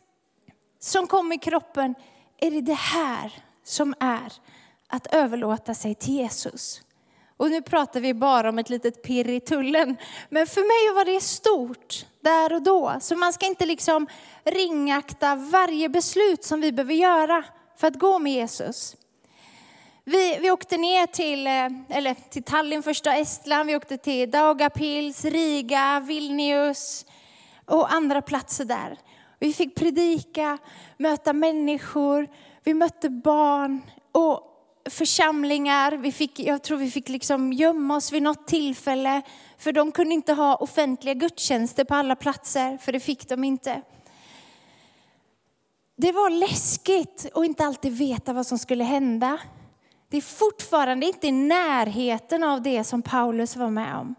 som 0.80 1.08
kom 1.08 1.32
i 1.32 1.38
kroppen. 1.38 1.96
Är 2.38 2.52
det 2.52 2.62
det 2.62 2.74
här 2.74 3.34
som 3.64 3.96
är 4.00 4.34
att 4.88 5.08
överlåta 5.14 5.74
sig 5.74 5.96
till 5.96 6.14
Jesus? 6.14 6.82
Och 7.40 7.52
nu 7.52 7.62
pratar 7.62 8.00
vi 8.00 8.14
bara 8.14 8.50
om 8.50 8.60
ett 8.60 8.70
litet 8.70 9.04
pirr 9.04 9.30
i 9.30 9.40
tullen. 9.40 9.98
Men 10.30 10.48
för 10.48 10.62
mig 10.62 10.96
var 10.96 11.06
det 11.06 11.22
stort 11.22 12.06
där 12.22 12.54
och 12.54 12.62
då. 12.62 12.98
Så 13.02 13.16
man 13.16 13.34
ska 13.34 13.46
inte 13.46 13.66
liksom 13.66 14.08
ringakta 14.44 15.36
varje 15.36 15.90
beslut 15.90 16.44
som 16.44 16.62
vi 16.62 16.72
behöver 16.72 16.94
göra 16.94 17.44
för 17.78 17.88
att 17.88 18.00
gå 18.00 18.20
med 18.20 18.34
Jesus. 18.34 18.96
Vi, 20.04 20.38
vi 20.42 20.52
åkte 20.52 20.78
ner 20.78 21.08
till, 21.08 21.48
eh, 21.48 21.98
eller 21.98 22.30
till 22.30 22.44
Tallinn 22.44 22.84
första 22.84 23.16
Estland, 23.16 23.68
vi 23.68 23.76
åkte 23.76 23.98
till 23.98 24.32
Dagapils, 24.32 25.26
Riga, 25.26 26.00
Vilnius 26.00 27.06
och 27.66 27.94
andra 27.94 28.22
platser 28.22 28.66
där. 28.66 28.98
Vi 29.40 29.54
fick 29.54 29.76
predika, 29.76 30.58
möta 30.98 31.34
människor, 31.34 32.28
vi 32.64 32.74
mötte 32.74 33.10
barn 33.10 33.82
och 34.12 34.49
församlingar. 34.86 35.92
Vi 35.92 36.12
fick, 36.12 36.40
jag 36.40 36.64
tror 36.64 36.78
vi 36.78 36.92
fick 36.92 37.10
liksom 37.10 37.54
gömma 37.54 37.96
oss 37.96 38.12
vid 38.12 38.24
något 38.24 38.48
tillfälle, 38.48 39.22
för 39.58 39.72
de 39.72 39.92
kunde 39.92 40.14
inte 40.14 40.34
ha 40.34 40.56
offentliga 40.56 41.14
gudstjänster 41.14 41.84
på 41.84 41.96
alla 41.96 42.16
platser, 42.16 42.78
för 42.78 42.92
det 42.92 43.00
fick 43.00 43.30
de 43.30 43.44
inte. 43.44 43.82
Det 45.96 46.12
var 46.12 46.30
läskigt 46.30 47.32
att 47.34 47.46
inte 47.46 47.66
alltid 47.66 47.98
veta 47.98 48.34
vad 48.34 48.48
som 48.48 48.58
skulle 48.58 48.84
hända. 48.84 49.40
Det 50.10 50.18
är 50.18 50.22
fortfarande 50.22 51.06
inte 51.06 51.28
i 51.28 51.32
närheten 51.32 52.44
av 52.44 52.62
det 52.62 52.84
som 52.84 53.02
Paulus 53.02 53.56
var 53.56 53.70
med 53.70 53.96
om. 53.96 54.16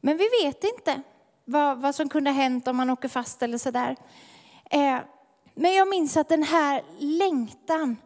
Men 0.00 0.16
vi 0.16 0.28
vet 0.42 0.64
inte 0.64 1.02
vad, 1.44 1.78
vad 1.78 1.94
som 1.94 2.08
kunde 2.08 2.30
ha 2.30 2.34
hänt 2.34 2.68
om 2.68 2.76
man 2.76 2.90
åker 2.90 3.08
fast 3.08 3.42
eller 3.42 3.58
sådär. 3.58 3.96
Eh, 4.70 4.98
men 5.54 5.74
jag 5.74 5.88
minns 5.88 6.16
att 6.16 6.28
den 6.28 6.42
här 6.42 6.82
längtan 6.98 7.96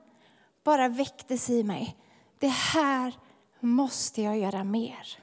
bara 0.66 0.88
väcktes 0.88 1.50
i 1.50 1.62
mig. 1.62 1.96
Det 2.38 2.48
här 2.48 3.14
måste 3.60 4.22
jag 4.22 4.38
göra 4.38 4.64
mer. 4.64 5.18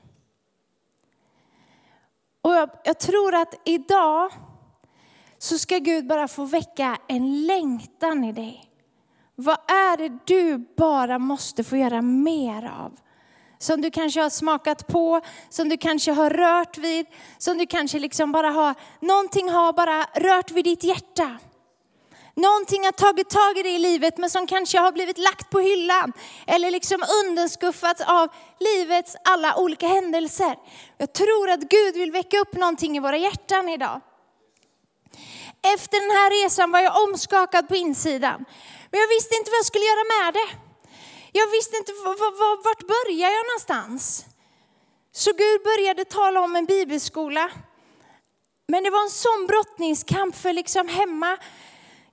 Och 2.41 2.53
jag, 2.53 2.69
jag 2.83 2.99
tror 2.99 3.35
att 3.35 3.55
idag 3.65 4.31
så 5.37 5.57
ska 5.57 5.77
Gud 5.77 6.07
bara 6.07 6.27
få 6.27 6.45
väcka 6.45 6.97
en 7.07 7.45
längtan 7.45 8.23
i 8.23 8.31
dig. 8.31 8.65
Vad 9.35 9.57
är 9.67 9.97
det 9.97 10.17
du 10.25 10.57
bara 10.77 11.19
måste 11.19 11.63
få 11.63 11.77
göra 11.77 12.01
mer 12.01 12.71
av? 12.83 12.99
Som 13.57 13.81
du 13.81 13.91
kanske 13.91 14.21
har 14.21 14.29
smakat 14.29 14.87
på, 14.87 15.21
som 15.49 15.69
du 15.69 15.77
kanske 15.77 16.11
har 16.11 16.29
rört 16.29 16.77
vid, 16.77 17.05
som 17.37 17.57
du 17.57 17.65
kanske 17.65 17.99
liksom 17.99 18.31
bara 18.31 18.49
har, 18.49 18.75
någonting 18.99 19.49
har 19.49 19.73
bara 19.73 20.03
rört 20.03 20.51
vid 20.51 20.65
ditt 20.65 20.83
hjärta. 20.83 21.37
Någonting 22.35 22.85
har 22.85 22.91
tagit 22.91 23.29
tag 23.29 23.57
i 23.57 23.63
det 23.63 23.69
i 23.69 23.79
livet 23.79 24.17
men 24.17 24.29
som 24.29 24.47
kanske 24.47 24.79
har 24.79 24.91
blivit 24.91 25.17
lagt 25.17 25.49
på 25.49 25.59
hyllan. 25.59 26.13
Eller 26.47 26.71
liksom 26.71 27.03
underskuffats 27.25 28.01
av 28.01 28.29
livets 28.59 29.15
alla 29.23 29.55
olika 29.57 29.87
händelser. 29.87 30.55
Jag 30.97 31.13
tror 31.13 31.49
att 31.49 31.59
Gud 31.59 31.95
vill 31.95 32.11
väcka 32.11 32.39
upp 32.39 32.53
någonting 32.53 32.97
i 32.97 32.99
våra 32.99 33.17
hjärtan 33.17 33.69
idag. 33.69 34.01
Efter 35.73 35.99
den 36.01 36.11
här 36.17 36.43
resan 36.43 36.71
var 36.71 36.79
jag 36.79 37.03
omskakad 37.03 37.67
på 37.67 37.75
insidan. 37.75 38.45
Men 38.91 38.99
jag 38.99 39.07
visste 39.07 39.35
inte 39.35 39.51
vad 39.51 39.57
jag 39.57 39.65
skulle 39.65 39.85
göra 39.85 40.23
med 40.23 40.33
det. 40.33 40.49
Jag 41.31 41.47
visste 41.51 41.77
inte 41.77 41.91
vart 42.63 42.87
börjar 42.87 43.29
jag 43.29 43.45
någonstans. 43.45 44.25
Så 45.11 45.31
Gud 45.31 45.63
började 45.63 46.05
tala 46.05 46.41
om 46.41 46.55
en 46.55 46.65
bibelskola. 46.65 47.51
Men 48.67 48.83
det 48.83 48.89
var 48.89 49.03
en 49.03 49.09
sån 49.09 49.47
brottningskamp 49.47 50.35
för 50.35 50.53
liksom 50.53 50.87
hemma. 50.87 51.37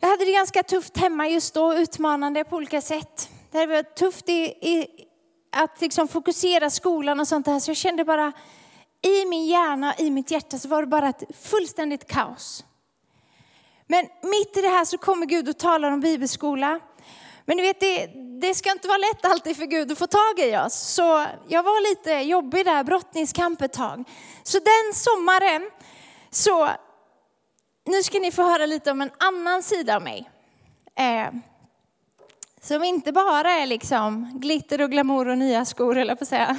Jag 0.02 0.08
hade 0.08 0.24
det 0.24 0.32
ganska 0.32 0.62
tufft 0.62 0.96
hemma 0.96 1.28
just 1.28 1.54
då, 1.54 1.74
utmanande 1.74 2.44
på 2.44 2.56
olika 2.56 2.80
sätt. 2.80 3.28
Det 3.50 3.66
var 3.66 3.82
tufft 3.82 4.28
i, 4.28 4.42
i 4.42 4.86
att 5.52 5.80
liksom 5.80 6.08
fokusera 6.08 6.70
skolan 6.70 7.20
och 7.20 7.28
sånt 7.28 7.46
där. 7.46 7.60
Så 7.60 7.70
jag 7.70 7.76
kände 7.76 8.04
bara 8.04 8.32
i 9.02 9.26
min 9.26 9.46
hjärna, 9.46 9.92
och 9.92 10.00
i 10.00 10.10
mitt 10.10 10.30
hjärta 10.30 10.58
så 10.58 10.68
var 10.68 10.80
det 10.82 10.86
bara 10.86 11.08
ett 11.08 11.22
fullständigt 11.42 12.06
kaos. 12.06 12.64
Men 13.86 14.06
mitt 14.22 14.56
i 14.56 14.60
det 14.60 14.68
här 14.68 14.84
så 14.84 14.98
kommer 14.98 15.26
Gud 15.26 15.48
och 15.48 15.58
talar 15.58 15.90
om 15.90 16.00
bibelskola. 16.00 16.80
Men 17.44 17.56
ni 17.56 17.62
vet, 17.62 17.80
det, 17.80 18.06
det 18.40 18.54
ska 18.54 18.72
inte 18.72 18.88
vara 18.88 18.98
lätt 18.98 19.24
alltid 19.24 19.56
för 19.56 19.66
Gud 19.66 19.92
att 19.92 19.98
få 19.98 20.06
tag 20.06 20.38
i 20.38 20.56
oss. 20.56 20.74
Så 20.74 21.26
jag 21.48 21.62
var 21.62 21.90
lite 21.90 22.12
jobbig 22.12 22.64
där, 22.64 22.84
brottningskamp 22.84 23.62
ett 23.62 23.72
tag. 23.72 24.04
Så 24.42 24.58
den 24.58 24.94
sommaren, 24.94 25.70
så 26.30 26.70
nu 27.84 28.02
ska 28.02 28.18
ni 28.18 28.32
få 28.32 28.42
höra 28.42 28.66
lite 28.66 28.90
om 28.90 29.00
en 29.00 29.10
annan 29.18 29.62
sida 29.62 29.96
av 29.96 30.02
mig. 30.02 30.30
Eh, 30.94 31.28
som 32.60 32.84
inte 32.84 33.12
bara 33.12 33.50
är 33.50 33.66
liksom 33.66 34.30
glitter 34.40 34.80
och 34.80 34.90
glamour 34.90 35.28
och 35.28 35.38
nya 35.38 35.64
skor, 35.64 35.98
eller 35.98 36.14
på 36.14 36.22
att 36.22 36.28
säga. 36.28 36.56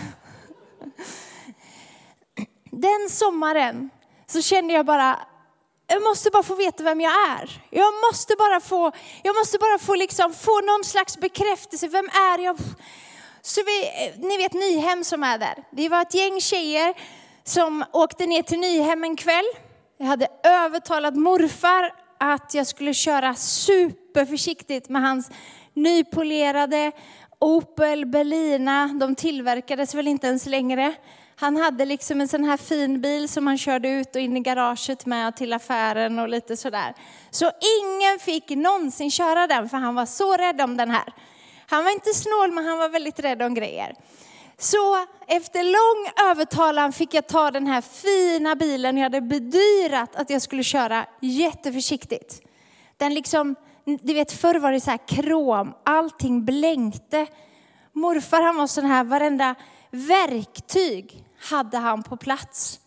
Den 2.72 3.10
sommaren 3.10 3.90
så 4.28 4.42
kände 4.42 4.74
jag 4.74 4.86
bara, 4.86 5.20
jag 5.88 6.04
måste 6.04 6.30
bara 6.30 6.44
få 6.44 6.56
veta 6.56 6.84
vem 6.84 7.02
jag 7.02 7.14
är. 7.14 7.62
Jag 7.70 7.94
måste 8.10 8.36
bara 8.36 8.60
få, 8.60 8.92
jag 9.24 9.36
måste 9.36 9.58
bara 9.58 9.80
få, 9.80 9.96
liksom, 9.96 10.34
få 10.34 10.62
någon 10.62 10.84
slags 10.84 11.18
bekräftelse. 11.18 11.88
Vem 11.88 12.06
är 12.06 12.40
jag? 12.40 12.58
Så 13.42 13.62
vi, 13.66 13.84
eh, 13.84 14.20
ni 14.20 14.38
vet 14.38 14.54
Nyhem 14.54 15.04
som 15.04 15.24
är 15.24 15.38
där. 15.38 15.64
Vi 15.72 15.88
var 15.88 16.02
ett 16.02 16.14
gäng 16.14 16.42
tjejer 16.42 16.94
som 17.44 17.86
åkte 17.92 18.26
ner 18.26 18.44
till 18.44 18.60
Nyhem 18.60 19.04
en 19.04 19.16
kväll. 19.16 19.46
Jag 20.02 20.08
hade 20.08 20.28
övertalat 20.44 21.16
morfar 21.16 21.94
att 22.20 22.54
jag 22.54 22.68
skulle 22.68 22.94
köra 22.94 23.36
superförsiktigt 23.36 24.90
med 24.90 25.02
hans 25.02 25.32
nypolerade 25.74 26.92
Opel 27.40 28.06
Berlina. 28.06 28.88
De 28.88 29.16
tillverkades 29.16 29.96
väl 29.96 30.08
inte 30.08 30.28
ens 30.28 30.46
längre. 30.46 30.94
Han 31.36 31.58
hade 31.58 31.86
liksom 31.86 32.22
en 32.22 32.28
sån 32.28 32.44
här 32.44 32.58
fin 32.58 33.02
bil 33.02 33.30
som 33.30 33.48
han 33.48 33.58
körde 33.58 33.90
ut 33.90 34.16
och 34.16 34.22
in 34.22 34.38
i 34.38 34.40
garaget 34.40 35.06
med 35.06 35.36
till 35.36 35.54
affären 35.54 36.20
och 36.20 36.30
lite 36.30 36.58
sådär. 36.58 36.94
Så 37.32 37.52
ingen 37.82 38.20
fick 38.20 38.50
någonsin 38.50 39.12
köra 39.12 39.48
den 39.48 39.70
för 39.70 39.78
han 39.78 39.96
var 39.96 40.06
så 40.06 40.34
rädd 40.38 40.62
om 40.62 40.78
den 40.78 40.92
här. 40.92 41.14
Han 41.68 41.84
var 41.84 41.92
inte 41.92 42.14
snål 42.14 42.52
men 42.52 42.66
han 42.66 42.78
var 42.78 42.90
väldigt 42.90 43.20
rädd 43.20 43.42
om 43.42 43.54
grejer. 43.54 43.96
Så 44.62 45.06
efter 45.28 45.64
lång 45.64 46.30
övertalan 46.30 46.94
fick 46.94 47.14
jag 47.14 47.28
ta 47.28 47.52
den 47.52 47.68
här 47.68 47.82
fina 47.82 48.56
bilen. 48.56 48.98
Jag 48.98 49.04
hade 49.04 49.22
bedyrat 49.22 50.16
att 50.16 50.30
jag 50.30 50.42
skulle 50.42 50.64
köra 50.64 51.06
jätteförsiktigt. 51.20 52.42
Den 52.98 53.14
liksom, 53.14 53.56
du 54.02 54.14
vet 54.14 54.32
förr 54.32 54.60
var 54.60 54.72
det 54.72 54.82
så 54.82 54.92
här 54.92 55.08
krom, 55.08 55.74
allting 55.84 56.46
blänkte. 56.46 57.28
Morfar 57.94 58.42
han 58.42 58.56
var 58.56 58.68
sån 58.68 58.86
här, 58.86 59.04
varenda 59.04 59.56
verktyg 59.92 61.26
hade 61.40 61.78
han 61.78 62.04
på 62.04 62.18
plats. 62.18 62.80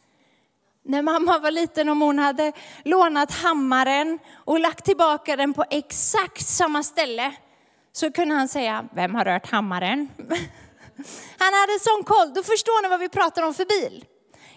När 0.82 1.02
mamma 1.02 1.38
var 1.38 1.50
liten, 1.50 1.88
om 1.88 2.00
hon 2.00 2.18
hade 2.18 2.52
lånat 2.84 3.32
hammaren 3.32 4.18
och 4.34 4.60
lagt 4.60 4.84
tillbaka 4.84 5.36
den 5.36 5.54
på 5.54 5.64
exakt 5.70 6.46
samma 6.46 6.82
ställe, 6.82 7.32
så 7.92 8.12
kunde 8.12 8.34
han 8.34 8.48
säga, 8.48 8.84
vem 8.94 9.14
har 9.14 9.24
rört 9.24 9.50
hammaren? 9.50 10.08
Han 11.38 11.54
hade 11.54 11.78
sån 11.80 12.04
koll. 12.04 12.34
Då 12.34 12.42
förstår 12.42 12.82
ni 12.82 12.88
vad 12.88 13.00
vi 13.00 13.08
pratar 13.08 13.42
om 13.42 13.54
för 13.54 13.64
bil. 13.64 14.04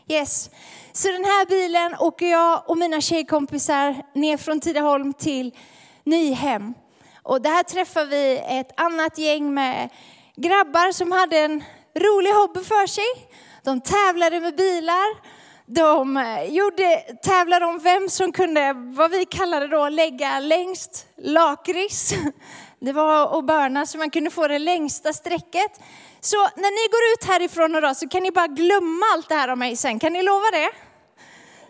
Yes. 0.08 0.50
Så 0.94 1.12
den 1.12 1.26
här 1.26 1.46
bilen 1.46 1.96
åker 2.00 2.32
jag 2.32 2.64
och 2.70 2.78
mina 2.78 3.02
tjejkompisar 3.02 4.04
ner 4.16 4.38
från 4.38 4.60
Tidaholm 4.60 5.14
till 5.14 5.56
Nyhem. 6.04 6.74
Och 7.24 7.42
där 7.42 7.64
träffar 7.64 8.06
vi 8.06 8.42
ett 8.50 8.80
annat 8.80 9.18
gäng 9.18 9.54
med 9.54 9.90
grabbar 10.36 10.92
som 10.92 11.12
hade 11.12 11.38
en 11.40 11.64
rolig 11.96 12.32
hobby 12.32 12.64
för 12.64 12.88
sig. 12.88 13.30
De 13.64 13.82
tävlade 13.82 14.40
med 14.40 14.56
bilar. 14.56 15.38
De 15.66 16.18
eh, 16.18 16.44
gjorde, 16.44 16.98
tävlade 17.24 17.66
om 17.66 17.80
vem 17.80 18.10
som 18.10 18.32
kunde, 18.32 18.74
vad 18.74 19.12
vi 19.12 19.26
kallade 19.26 19.68
då, 19.68 19.90
lägga 19.90 20.40
längst 20.40 21.08
lakrits. 21.18 22.14
Det 22.80 22.94
var 22.94 23.40
att 23.40 23.46
börna 23.46 23.86
så 23.86 23.98
man 23.98 24.10
kunde 24.10 24.30
få 24.30 24.48
det 24.48 24.60
längsta 24.60 25.14
strecket. 25.14 25.80
Så 26.28 26.38
när 26.38 26.72
ni 26.72 26.88
går 26.92 27.14
ut 27.14 27.24
härifrån 27.34 27.76
idag 27.76 27.98
så 27.98 28.08
kan 28.08 28.24
ni 28.24 28.32
bara 28.32 28.48
glömma 28.48 29.06
allt 29.14 29.30
det 29.30 29.36
här 29.36 29.48
om 29.48 29.60
mig 29.60 29.76
sen. 29.76 30.00
Kan 30.00 30.14
ni 30.14 30.24
lova 30.24 30.52
det? 30.52 30.70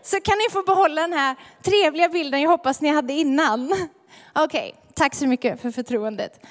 Så 0.04 0.22
kan 0.22 0.38
ni 0.38 0.54
få 0.54 0.64
behålla 0.64 1.02
den 1.02 1.14
här 1.14 1.36
trevliga 1.64 2.10
bilden 2.10 2.42
jag 2.42 2.50
hoppas 2.50 2.82
ni 2.82 2.90
hade 2.90 3.14
innan. 3.14 3.72
Okej, 4.36 4.70
okay, 4.70 4.94
tack 4.94 5.16
så 5.16 5.28
mycket 5.28 5.62
för 5.62 5.72
förtroendet. 5.72 6.46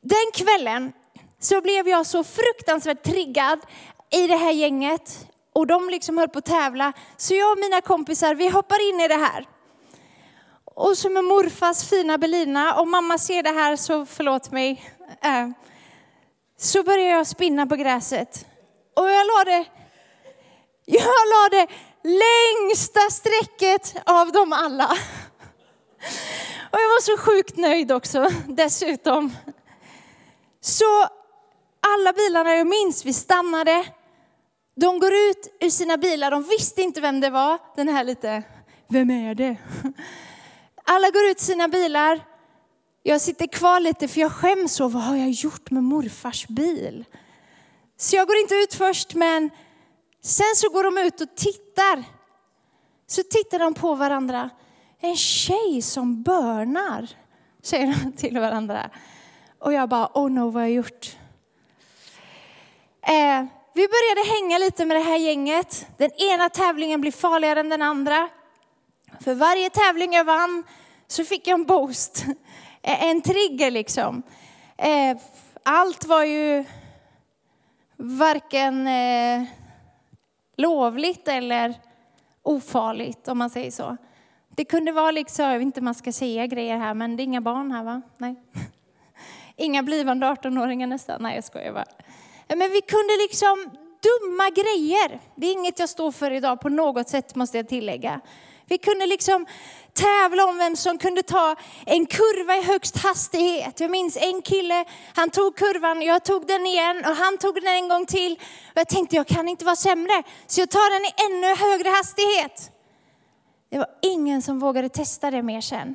Den 0.00 0.32
kvällen 0.34 0.92
så 1.40 1.60
blev 1.60 1.88
jag 1.88 2.06
så 2.06 2.24
fruktansvärt 2.24 3.02
triggad 3.02 3.60
i 4.10 4.26
det 4.26 4.36
här 4.36 4.52
gänget 4.52 5.26
och 5.52 5.66
de 5.66 5.90
liksom 5.90 6.18
höll 6.18 6.28
på 6.28 6.38
att 6.38 6.44
tävla. 6.44 6.92
Så 7.16 7.34
jag 7.34 7.52
och 7.52 7.58
mina 7.58 7.80
kompisar, 7.80 8.34
vi 8.34 8.48
hoppar 8.48 8.90
in 8.90 9.00
i 9.00 9.08
det 9.08 9.14
här. 9.14 9.46
Och 10.64 10.98
så 10.98 11.10
med 11.10 11.24
morfars 11.24 11.88
fina 11.88 12.18
Belina, 12.18 12.74
om 12.74 12.90
mamma 12.90 13.18
ser 13.18 13.42
det 13.42 13.50
här 13.50 13.76
så 13.76 14.06
förlåt 14.06 14.50
mig. 14.50 14.82
Äh. 15.22 15.48
Så 16.60 16.82
började 16.82 17.10
jag 17.10 17.26
spinna 17.26 17.66
på 17.66 17.76
gräset. 17.76 18.46
Och 18.96 19.10
jag 19.10 19.26
lade, 19.26 19.64
jag 20.84 21.02
lade 21.04 21.66
längsta 22.02 23.00
strecket 23.10 23.96
av 24.06 24.32
dem 24.32 24.52
alla. 24.52 24.98
Och 26.72 26.78
jag 26.80 26.88
var 26.88 27.00
så 27.00 27.16
sjukt 27.16 27.56
nöjd 27.56 27.92
också 27.92 28.30
dessutom. 28.46 29.36
Så 30.60 31.02
alla 31.80 32.12
bilarna 32.12 32.54
jag 32.54 32.66
minns, 32.66 33.04
vi 33.04 33.12
stannade. 33.12 33.84
De 34.76 34.98
går 34.98 35.12
ut 35.12 35.56
ur 35.60 35.70
sina 35.70 35.96
bilar, 35.96 36.30
de 36.30 36.42
visste 36.42 36.82
inte 36.82 37.00
vem 37.00 37.20
det 37.20 37.30
var. 37.30 37.58
Den 37.76 37.88
här 37.88 38.04
lite, 38.04 38.42
vem 38.88 39.10
är 39.10 39.34
det? 39.34 39.56
Alla 40.84 41.10
går 41.10 41.24
ut 41.24 41.40
sina 41.40 41.68
bilar. 41.68 42.20
Jag 43.08 43.20
sitter 43.20 43.46
kvar 43.46 43.80
lite 43.80 44.08
för 44.08 44.20
jag 44.20 44.32
skäms 44.32 44.72
så, 44.72 44.88
vad 44.88 45.02
har 45.02 45.16
jag 45.16 45.30
gjort 45.30 45.70
med 45.70 45.84
morfars 45.84 46.46
bil? 46.46 47.04
Så 47.96 48.16
jag 48.16 48.26
går 48.28 48.36
inte 48.36 48.54
ut 48.54 48.74
först 48.74 49.14
men 49.14 49.50
sen 50.22 50.54
så 50.56 50.68
går 50.68 50.84
de 50.84 50.98
ut 50.98 51.20
och 51.20 51.36
tittar. 51.36 52.04
Så 53.06 53.22
tittar 53.22 53.58
de 53.58 53.74
på 53.74 53.94
varandra. 53.94 54.50
En 55.00 55.16
tjej 55.16 55.82
som 55.82 56.22
börnar, 56.22 57.08
säger 57.62 57.86
de 57.86 58.12
till 58.16 58.38
varandra. 58.38 58.90
Och 59.58 59.72
jag 59.72 59.88
bara, 59.88 60.10
oh 60.14 60.30
no, 60.30 60.40
vad 60.40 60.54
har 60.54 60.60
jag 60.60 60.70
gjort? 60.70 61.16
Eh, 63.02 63.44
vi 63.74 63.88
började 63.88 64.30
hänga 64.40 64.58
lite 64.58 64.84
med 64.84 64.96
det 64.96 65.02
här 65.02 65.18
gänget. 65.18 65.86
Den 65.96 66.10
ena 66.12 66.48
tävlingen 66.48 67.00
blir 67.00 67.12
farligare 67.12 67.60
än 67.60 67.68
den 67.68 67.82
andra. 67.82 68.28
För 69.20 69.34
varje 69.34 69.70
tävling 69.70 70.12
jag 70.12 70.24
vann 70.24 70.64
så 71.06 71.24
fick 71.24 71.46
jag 71.46 71.60
en 71.60 71.66
boost, 71.66 72.24
en 72.88 73.22
trigger 73.22 73.70
liksom. 73.70 74.22
Eh, 74.76 75.16
allt 75.62 76.04
var 76.04 76.24
ju 76.24 76.64
varken 77.96 78.86
eh, 78.86 79.42
lovligt 80.56 81.28
eller 81.28 81.74
ofarligt 82.42 83.28
om 83.28 83.38
man 83.38 83.50
säger 83.50 83.70
så. 83.70 83.96
Det 84.48 84.64
kunde 84.64 84.92
vara 84.92 85.10
liksom, 85.10 85.44
jag 85.44 85.58
vet 85.58 85.62
inte 85.62 85.80
om 85.80 85.84
man 85.84 85.94
ska 85.94 86.12
säga 86.12 86.46
grejer 86.46 86.76
här, 86.76 86.94
men 86.94 87.16
det 87.16 87.22
är 87.22 87.24
inga 87.24 87.40
barn 87.40 87.72
här 87.72 87.84
va? 87.84 88.02
Nej. 88.18 88.36
Inga 89.56 89.82
blivande 89.82 90.26
18-åringar 90.26 90.86
nästan. 90.86 91.22
Nej, 91.22 91.34
jag 91.34 91.44
skojar 91.44 91.72
bara. 91.72 91.84
Eh, 92.48 92.56
men 92.56 92.70
vi 92.70 92.80
kunde 92.80 93.16
liksom 93.20 93.70
dumma 94.02 94.50
grejer. 94.50 95.20
Det 95.34 95.46
är 95.46 95.52
inget 95.52 95.78
jag 95.78 95.88
står 95.88 96.12
för 96.12 96.30
idag 96.30 96.60
på 96.60 96.68
något 96.68 97.08
sätt 97.08 97.34
måste 97.34 97.56
jag 97.56 97.68
tillägga. 97.68 98.20
Vi 98.68 98.78
kunde 98.78 99.06
liksom 99.06 99.46
tävla 99.92 100.44
om 100.44 100.58
vem 100.58 100.76
som 100.76 100.98
kunde 100.98 101.22
ta 101.22 101.56
en 101.86 102.06
kurva 102.06 102.56
i 102.56 102.62
högst 102.62 102.96
hastighet. 102.96 103.80
Jag 103.80 103.90
minns 103.90 104.16
en 104.16 104.42
kille, 104.42 104.84
han 105.14 105.30
tog 105.30 105.56
kurvan, 105.56 106.02
jag 106.02 106.24
tog 106.24 106.46
den 106.46 106.66
igen 106.66 107.04
och 107.04 107.16
han 107.16 107.38
tog 107.38 107.54
den 107.54 107.74
en 107.74 107.88
gång 107.88 108.06
till. 108.06 108.32
Och 108.66 108.76
jag 108.76 108.88
tänkte 108.88 109.16
jag 109.16 109.26
kan 109.26 109.48
inte 109.48 109.64
vara 109.64 109.76
sämre, 109.76 110.22
så 110.46 110.60
jag 110.60 110.70
tar 110.70 110.90
den 110.90 111.04
i 111.04 111.12
ännu 111.26 111.54
högre 111.54 111.88
hastighet. 111.88 112.70
Det 113.70 113.78
var 113.78 113.88
ingen 114.02 114.42
som 114.42 114.58
vågade 114.58 114.88
testa 114.88 115.30
det 115.30 115.42
mer 115.42 115.60
sen. 115.60 115.94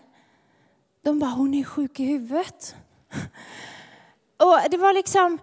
De 1.04 1.20
bara, 1.20 1.32
hon 1.32 1.54
är 1.54 1.64
sjuk 1.64 2.00
i 2.00 2.04
huvudet. 2.06 2.76
Och 4.38 4.70
det 4.70 4.78
var 4.78 4.94
liksom, 4.94 5.40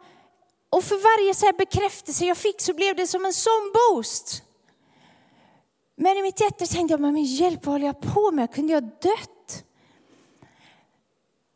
och 0.70 0.84
för 0.84 0.96
varje 0.96 1.34
så 1.34 1.50
bekräftelse 1.58 2.24
jag 2.24 2.36
fick 2.36 2.60
så 2.60 2.74
blev 2.74 2.96
det 2.96 3.06
som 3.06 3.24
en 3.24 3.32
sån 3.32 3.72
boost. 3.74 4.42
Men 6.02 6.16
i 6.16 6.22
mitt 6.22 6.40
hjärta 6.40 6.66
tänkte 6.66 6.92
jag, 6.92 7.00
men 7.00 7.24
hjälp, 7.24 7.66
vad 7.66 7.74
håller 7.74 7.86
jag 7.86 8.00
på 8.00 8.30
med? 8.30 8.54
Kunde 8.54 8.72
jag 8.72 8.82
dött? 8.82 9.64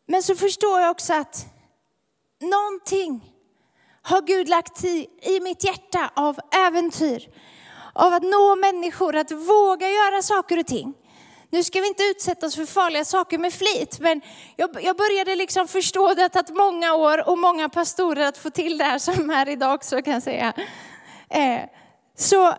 Men 0.07 0.23
så 0.23 0.35
förstår 0.37 0.81
jag 0.81 0.91
också 0.91 1.15
att 1.15 1.47
någonting 2.41 3.35
har 4.03 4.23
Gud 4.23 4.49
lagt 4.49 4.85
i, 4.85 5.09
i 5.23 5.41
mitt 5.41 5.65
hjärta 5.65 6.11
av 6.17 6.39
äventyr, 6.67 7.29
av 7.93 8.13
att 8.13 8.23
nå 8.23 8.57
människor, 8.57 9.17
att 9.17 9.31
våga 9.31 9.89
göra 9.89 10.23
saker 10.23 10.59
och 10.59 10.67
ting. 10.67 10.95
Nu 11.51 11.65
ska 11.65 11.81
vi 11.81 11.89
inte 11.89 12.03
utsätta 12.03 12.47
oss 12.47 12.57
för 12.57 12.67
farliga 12.67 13.05
saker 13.05 13.39
med 13.39 13.53
flit, 13.53 14.01
men 14.01 14.21
jag, 14.57 14.83
jag 14.83 14.97
började 14.97 15.37
liksom 15.37 15.69
förstå 15.69 16.15
det 16.15 16.23
har 16.23 16.29
tagit 16.29 16.57
många 16.57 16.95
år 16.95 17.29
och 17.29 17.39
många 17.39 17.69
pastorer 17.69 18.27
att 18.27 18.39
få 18.39 18.51
till 18.51 18.79
det 18.79 18.85
här 18.85 18.99
som 18.99 19.31
är 19.31 19.49
idag 19.49 19.75
också 19.75 20.03
kan 20.03 20.13
jag 20.13 20.23
säga. 20.23 20.53
Eh, 21.29 21.61
så 22.17 22.55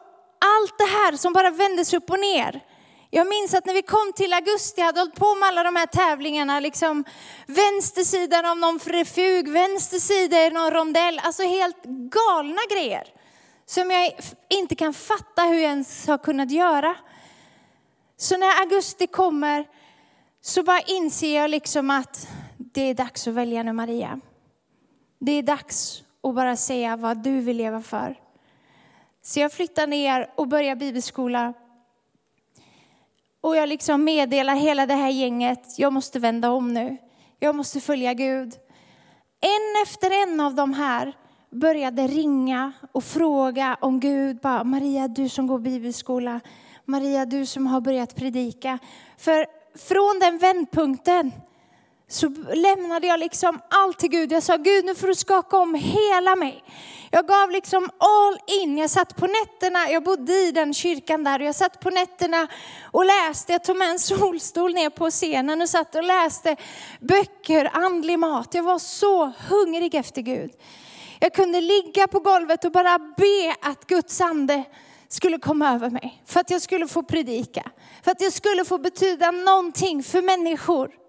allt 0.45 0.77
det 0.77 0.85
här 0.97 1.17
som 1.17 1.33
bara 1.33 1.49
vändes 1.49 1.93
upp 1.93 2.09
och 2.09 2.19
ner. 2.19 2.61
Jag 3.09 3.27
minns 3.27 3.53
att 3.53 3.65
när 3.65 3.73
vi 3.73 3.81
kom 3.81 4.13
till 4.15 4.33
augusti, 4.33 4.81
jag 4.81 4.85
hade 4.85 4.99
hållit 4.99 5.15
på 5.15 5.35
med 5.35 5.47
alla 5.47 5.63
de 5.63 5.75
här 5.75 5.85
tävlingarna, 5.85 6.59
liksom 6.59 7.03
vänstersidan 7.47 8.45
av 8.45 8.57
någon 8.57 8.79
refug, 8.79 9.49
vänster 9.49 9.99
sida 9.99 10.45
i 10.45 10.49
någon 10.49 10.71
rondell, 10.71 11.19
alltså 11.23 11.43
helt 11.43 11.83
galna 11.85 12.61
grejer. 12.71 13.03
Som 13.65 13.91
jag 13.91 14.19
inte 14.49 14.75
kan 14.75 14.93
fatta 14.93 15.41
hur 15.41 15.53
jag 15.53 15.71
ens 15.71 16.07
har 16.07 16.17
kunnat 16.17 16.51
göra. 16.51 16.95
Så 18.17 18.37
när 18.37 18.61
augusti 18.61 19.07
kommer 19.07 19.65
så 20.41 20.63
bara 20.63 20.81
inser 20.81 21.35
jag 21.35 21.49
liksom 21.49 21.89
att 21.89 22.27
det 22.57 22.81
är 22.81 22.93
dags 22.93 23.27
att 23.27 23.33
välja 23.33 23.63
nu 23.63 23.73
Maria. 23.73 24.19
Det 25.19 25.31
är 25.31 25.43
dags 25.43 26.03
att 26.23 26.35
bara 26.35 26.55
säga 26.55 26.95
vad 26.95 27.23
du 27.23 27.39
vill 27.39 27.57
leva 27.57 27.81
för. 27.81 28.24
Så 29.25 29.39
jag 29.39 29.51
flyttar 29.51 29.87
ner 29.87 30.29
och 30.35 30.47
börjar 30.47 30.75
bibelskola. 30.75 31.53
Och 33.41 33.55
jag 33.55 33.69
liksom 33.69 34.03
meddelar 34.03 34.55
hela 34.55 34.85
det 34.85 34.93
här 34.93 35.09
gänget, 35.09 35.79
jag 35.79 35.93
måste 35.93 36.19
vända 36.19 36.51
om 36.51 36.73
nu. 36.73 36.97
Jag 37.39 37.55
måste 37.55 37.81
följa 37.81 38.13
Gud. 38.13 38.53
En 39.39 39.83
efter 39.83 40.23
en 40.23 40.39
av 40.39 40.55
de 40.55 40.73
här 40.73 41.13
började 41.49 42.07
ringa 42.07 42.71
och 42.91 43.03
fråga 43.03 43.77
om 43.81 43.99
Gud. 43.99 44.39
Bara, 44.41 44.63
Maria, 44.63 45.07
du 45.07 45.29
som 45.29 45.47
går 45.47 45.59
bibelskola. 45.59 46.39
Maria, 46.85 47.25
du 47.25 47.45
som 47.45 47.67
har 47.67 47.81
börjat 47.81 48.15
predika. 48.15 48.79
För 49.17 49.45
från 49.77 50.19
den 50.19 50.37
vändpunkten 50.37 51.31
så 52.07 52.29
lämnade 52.53 53.07
jag 53.07 53.19
liksom 53.19 53.59
allt 53.69 53.99
till 53.99 54.09
Gud. 54.09 54.31
Jag 54.31 54.43
sa, 54.43 54.57
Gud 54.57 54.85
nu 54.85 54.95
får 54.95 55.07
du 55.07 55.15
skaka 55.15 55.57
om 55.57 55.75
hela 55.75 56.35
mig. 56.35 56.63
Jag 57.11 57.27
gav 57.27 57.51
liksom 57.51 57.89
all 57.97 58.37
in. 58.61 58.77
Jag 58.77 58.89
satt 58.89 59.15
på 59.15 59.27
nätterna, 59.27 59.89
jag 59.89 60.03
bodde 60.03 60.33
i 60.33 60.51
den 60.51 60.73
kyrkan 60.73 61.23
där 61.23 61.39
och 61.39 61.45
jag 61.45 61.55
satt 61.55 61.79
på 61.79 61.89
nätterna 61.89 62.47
och 62.91 63.05
läste. 63.05 63.51
Jag 63.51 63.63
tog 63.63 63.77
med 63.77 63.89
en 63.89 63.99
solstol 64.09 64.73
ner 64.73 64.89
på 64.89 65.09
scenen 65.09 65.61
och 65.61 65.69
satt 65.69 65.95
och 65.95 66.03
läste 66.03 66.55
böcker, 66.99 67.69
andlig 67.73 68.19
mat. 68.19 68.53
Jag 68.53 68.63
var 68.63 68.79
så 68.79 69.31
hungrig 69.49 69.95
efter 69.95 70.21
Gud. 70.21 70.51
Jag 71.19 71.33
kunde 71.33 71.61
ligga 71.61 72.07
på 72.07 72.19
golvet 72.19 72.65
och 72.65 72.71
bara 72.71 72.99
be 72.99 73.55
att 73.61 73.87
Guds 73.87 74.21
ande 74.21 74.63
skulle 75.07 75.37
komma 75.37 75.73
över 75.73 75.89
mig. 75.89 76.23
För 76.25 76.39
att 76.39 76.49
jag 76.49 76.61
skulle 76.61 76.87
få 76.87 77.03
predika. 77.03 77.71
För 78.03 78.11
att 78.11 78.21
jag 78.21 78.33
skulle 78.33 78.65
få 78.65 78.77
betyda 78.77 79.31
någonting 79.31 80.03
för 80.03 80.21
människor. 80.21 81.04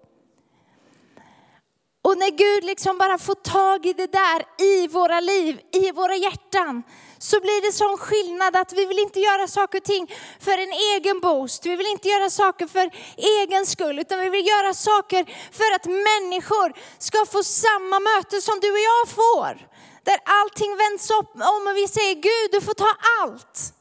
Och 2.07 2.17
när 2.17 2.29
Gud 2.29 2.63
liksom 2.63 2.97
bara 2.97 3.17
får 3.17 3.35
tag 3.35 3.85
i 3.85 3.93
det 3.93 4.11
där 4.11 4.39
i 4.57 4.87
våra 4.87 5.19
liv, 5.19 5.61
i 5.73 5.91
våra 5.91 6.15
hjärtan, 6.15 6.83
så 7.17 7.39
blir 7.39 7.61
det 7.61 7.71
sån 7.71 7.97
skillnad 7.97 8.55
att 8.55 8.73
vi 8.73 8.85
vill 8.85 8.99
inte 8.99 9.19
göra 9.19 9.47
saker 9.47 9.77
och 9.77 9.83
ting 9.83 10.07
för 10.39 10.57
en 10.57 10.73
egen 10.95 11.19
boost. 11.19 11.65
Vi 11.65 11.75
vill 11.75 11.87
inte 11.87 12.07
göra 12.09 12.29
saker 12.29 12.67
för 12.67 12.89
egen 13.17 13.65
skull, 13.65 13.99
utan 13.99 14.19
vi 14.19 14.29
vill 14.29 14.47
göra 14.47 14.73
saker 14.73 15.25
för 15.51 15.75
att 15.75 15.85
människor 15.85 16.73
ska 16.97 17.25
få 17.25 17.43
samma 17.43 17.99
möte 17.99 18.41
som 18.41 18.59
du 18.61 18.71
och 18.71 18.85
jag 18.91 19.07
får. 19.07 19.67
Där 20.03 20.17
allting 20.41 20.77
vänds 20.77 21.11
upp 21.11 21.31
om 21.35 21.67
och 21.67 21.77
vi 21.77 21.87
säger 21.87 22.15
Gud, 22.15 22.51
du 22.51 22.61
får 22.61 22.73
ta 22.73 22.91
allt. 23.21 23.73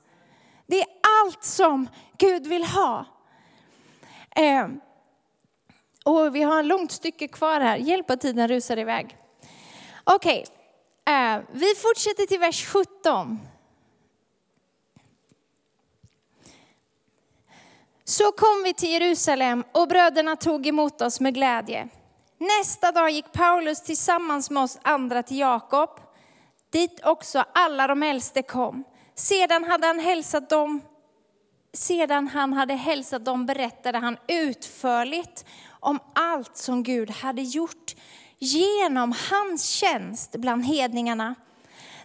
Det 0.67 0.81
är 0.81 0.89
allt 1.21 1.45
som 1.45 1.89
Gud 2.19 2.47
vill 2.47 2.65
ha. 2.65 3.07
Eh, 4.37 4.67
och 6.07 6.35
vi 6.35 6.42
har 6.42 6.61
ett 6.61 6.66
långt 6.66 6.92
stycke 6.92 7.29
kvar 7.29 7.61
här. 7.61 7.77
Hjälp 7.77 8.11
att 8.11 8.21
tiden 8.21 8.49
rusar 8.49 8.79
iväg. 8.79 9.16
Okej, 10.05 10.45
okay. 11.05 11.42
vi 11.53 11.75
fortsätter 11.75 12.27
till 12.27 12.40
vers 12.40 12.66
17. 12.66 13.40
Så 18.05 18.33
kom 18.33 18.62
vi 18.64 18.75
till 18.75 18.90
Jerusalem 18.90 19.64
och 19.73 19.88
bröderna 19.88 20.37
tog 20.37 20.66
emot 20.66 21.03
oss 21.03 21.21
med 21.21 21.35
glädje. 21.35 21.88
Nästa 22.38 22.92
dag 22.92 23.11
gick 23.11 23.33
Paulus 23.33 23.83
tillsammans 23.83 24.51
med 24.51 24.62
oss 24.62 24.79
andra 24.83 25.23
till 25.23 25.38
Jakob, 25.38 25.90
dit 26.71 27.01
också 27.05 27.45
alla 27.55 27.87
de 27.87 28.03
äldste 28.03 28.42
kom. 28.42 28.85
Sedan 29.14 29.64
hade 29.64 29.87
han 29.87 29.99
hälsat 29.99 30.51
dem 30.51 30.81
sedan 31.77 32.29
han 32.29 32.53
hade 32.53 32.75
hälsat 32.75 33.25
dem 33.25 33.47
berättade 33.47 33.99
han 33.99 34.16
utförligt 34.29 35.45
om 35.81 35.99
allt 36.15 36.57
som 36.57 36.83
Gud 36.83 37.11
hade 37.11 37.43
gjort 37.43 37.95
genom 38.39 39.15
hans 39.31 39.65
tjänst 39.69 40.33
bland 40.33 40.65
hedningarna. 40.65 41.35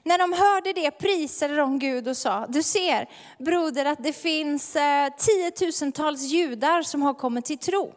När 0.04 0.18
de 0.18 0.34
hörde 0.34 0.74
det 0.74 0.92
prisade 0.92 1.56
de 1.56 1.80
Gud 1.80 2.08
och 2.08 2.18
sa, 2.18 2.46
du 2.50 2.64
ser 2.64 3.10
broder 3.38 3.86
att 3.86 4.04
det 4.04 4.14
finns 4.14 4.76
eh, 4.76 5.10
tiotusentals 5.18 6.22
judar 6.22 6.82
som 6.82 7.02
har 7.02 7.14
kommit 7.14 7.46
till 7.46 7.58
tro. 7.58 7.94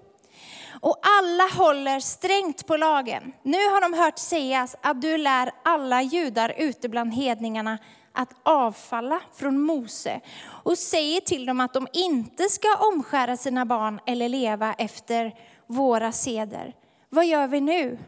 Och 0.80 0.98
alla 1.02 1.64
håller 1.64 2.00
strängt 2.00 2.66
på 2.66 2.76
lagen. 2.76 3.32
Nu 3.42 3.58
har 3.58 3.80
de 3.80 3.98
hört 3.98 4.18
sägas 4.18 4.76
att 4.80 5.02
du 5.02 5.18
lär 5.18 5.50
alla 5.62 6.02
judar 6.02 6.54
ute 6.58 6.88
bland 6.88 7.14
hedningarna 7.14 7.78
att 8.12 8.34
avfalla 8.42 9.20
från 9.34 9.60
Mose 9.60 10.20
och 10.46 10.78
säger 10.78 11.20
till 11.20 11.46
dem 11.46 11.60
att 11.60 11.72
de 11.72 11.86
inte 11.92 12.48
ska 12.48 12.68
omskära 12.76 13.36
sina 13.36 13.66
barn 13.66 14.00
eller 14.06 14.28
leva 14.28 14.74
efter 14.78 15.34
våra 15.66 16.12
seder. 16.12 16.74
Vad 17.08 17.26
gör 17.26 17.46
vi 17.46 17.60
nu? 17.60 17.98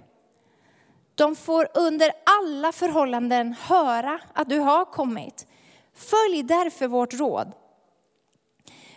De 1.15 1.37
får 1.37 1.69
under 1.75 2.13
alla 2.41 2.73
förhållanden 2.73 3.53
höra 3.53 4.21
att 4.33 4.49
du 4.49 4.59
har 4.59 4.85
kommit. 4.85 5.47
Följ 5.95 6.43
därför 6.43 6.89
vårt 6.89 7.15
råd. 7.15 7.53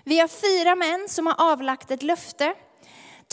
Vi 0.04 0.20
har 0.20 0.28
fyra 0.28 0.76
män 0.76 1.06
som 1.10 1.26
har 1.26 1.52
avlagt 1.52 1.92
ett 1.92 2.04
löfte 2.04 2.54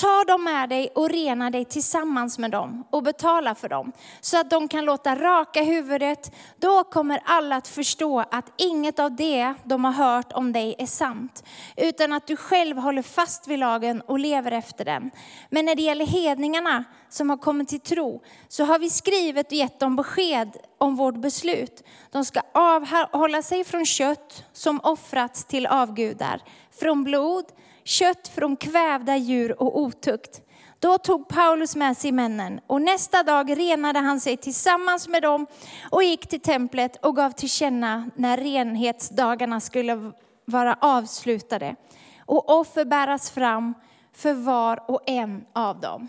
Ta 0.00 0.24
dem 0.24 0.44
med 0.44 0.68
dig 0.68 0.88
och 0.94 1.08
rena 1.08 1.50
dig 1.50 1.64
tillsammans 1.64 2.38
med 2.38 2.50
dem 2.50 2.84
och 2.90 3.02
betala 3.02 3.54
för 3.54 3.68
dem, 3.68 3.92
så 4.20 4.40
att 4.40 4.50
de 4.50 4.68
kan 4.68 4.84
låta 4.84 5.16
raka 5.16 5.62
huvudet. 5.62 6.32
Då 6.58 6.84
kommer 6.84 7.20
alla 7.24 7.56
att 7.56 7.68
förstå 7.68 8.20
att 8.30 8.52
inget 8.56 8.98
av 8.98 9.16
det 9.16 9.54
de 9.64 9.84
har 9.84 9.92
hört 9.92 10.32
om 10.32 10.52
dig 10.52 10.74
är 10.78 10.86
sant, 10.86 11.44
utan 11.76 12.12
att 12.12 12.26
du 12.26 12.36
själv 12.36 12.76
håller 12.76 13.02
fast 13.02 13.48
vid 13.48 13.58
lagen 13.58 14.00
och 14.00 14.18
lever 14.18 14.52
efter 14.52 14.84
den. 14.84 15.10
Men 15.50 15.64
när 15.64 15.74
det 15.74 15.82
gäller 15.82 16.06
hedningarna 16.06 16.84
som 17.08 17.30
har 17.30 17.36
kommit 17.36 17.68
till 17.68 17.80
tro, 17.80 18.22
så 18.48 18.64
har 18.64 18.78
vi 18.78 18.90
skrivit 18.90 19.46
och 19.46 19.52
gett 19.52 19.80
dem 19.80 19.96
besked 19.96 20.56
om 20.78 20.96
vårt 20.96 21.16
beslut. 21.16 21.82
De 22.10 22.24
ska 22.24 22.40
avhålla 22.54 23.42
sig 23.42 23.64
från 23.64 23.86
kött 23.86 24.44
som 24.52 24.80
offrats 24.82 25.44
till 25.44 25.66
avgudar, 25.66 26.40
från 26.80 27.04
blod, 27.04 27.44
kött 27.86 28.28
från 28.28 28.56
kvävda 28.56 29.16
djur 29.16 29.62
och 29.62 29.80
otukt. 29.80 30.40
Då 30.78 30.98
tog 30.98 31.28
Paulus 31.28 31.76
med 31.76 31.96
sig 31.96 32.12
männen 32.12 32.60
och 32.66 32.82
nästa 32.82 33.22
dag 33.22 33.58
renade 33.58 33.98
han 33.98 34.20
sig 34.20 34.36
tillsammans 34.36 35.08
med 35.08 35.22
dem 35.22 35.46
och 35.90 36.02
gick 36.02 36.26
till 36.26 36.40
templet 36.40 37.04
och 37.04 37.16
gav 37.16 37.30
till 37.30 37.50
känna 37.50 38.10
när 38.16 38.36
renhetsdagarna 38.36 39.60
skulle 39.60 40.12
vara 40.44 40.78
avslutade 40.80 41.76
och 42.18 42.50
offer 42.60 42.84
bäras 42.84 43.30
fram 43.30 43.74
för 44.14 44.32
var 44.32 44.90
och 44.90 45.00
en 45.06 45.44
av 45.52 45.80
dem. 45.80 46.08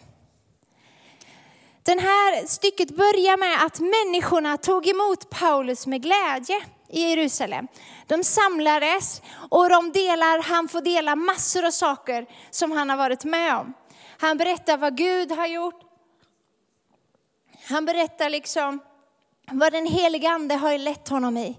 Den 1.84 2.00
här 2.00 2.48
stycket 2.48 2.96
börjar 2.96 3.38
med 3.38 3.66
att 3.66 3.80
människorna 3.80 4.58
tog 4.58 4.88
emot 4.88 5.30
Paulus 5.30 5.88
med 5.88 6.02
glädje 6.02 6.62
i 6.90 7.02
Jerusalem. 7.02 7.68
De 8.08 8.24
samlades 8.24 9.22
och 9.50 9.70
de 9.70 9.92
delar, 9.92 10.44
han 10.44 10.68
får 10.68 10.82
dela 10.82 11.16
massor 11.16 11.66
av 11.66 11.72
saker 11.72 12.26
som 12.50 12.72
han 12.72 12.90
har 12.90 12.98
varit 12.98 13.24
med 13.24 13.58
om. 13.58 13.74
Han 14.20 14.38
berättar 14.38 14.78
vad 14.78 14.98
Gud 14.98 15.32
har 15.32 15.48
gjort. 15.48 15.82
Han 17.70 17.86
berättar 17.86 18.30
liksom 18.30 18.80
vad 19.52 19.74
den 19.74 19.86
heliga 19.86 20.30
ande 20.30 20.56
har 20.56 20.78
lett 20.78 21.08
honom 21.08 21.38
i. 21.38 21.58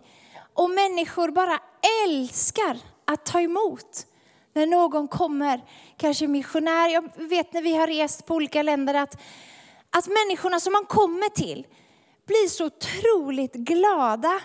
Och 0.54 0.70
människor 0.70 1.30
bara 1.30 1.58
älskar 2.04 2.78
att 3.04 3.26
ta 3.26 3.40
emot 3.40 4.06
när 4.52 4.66
någon 4.66 5.08
kommer, 5.08 5.64
kanske 5.96 6.26
missionär. 6.26 6.88
Jag 6.88 7.10
vet 7.16 7.52
när 7.52 7.62
vi 7.62 7.74
har 7.74 7.86
rest 7.86 8.26
på 8.26 8.34
olika 8.34 8.62
länder 8.62 8.94
att, 8.94 9.20
att 9.90 10.06
människorna 10.06 10.60
som 10.60 10.72
man 10.72 10.84
kommer 10.84 11.28
till 11.28 11.66
blir 12.26 12.48
så 12.48 12.66
otroligt 12.66 13.54
glada 13.54 14.40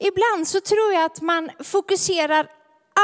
Ibland 0.00 0.48
så 0.48 0.60
tror 0.60 0.92
jag 0.92 1.04
att 1.04 1.20
man 1.20 1.50
fokuserar 1.64 2.46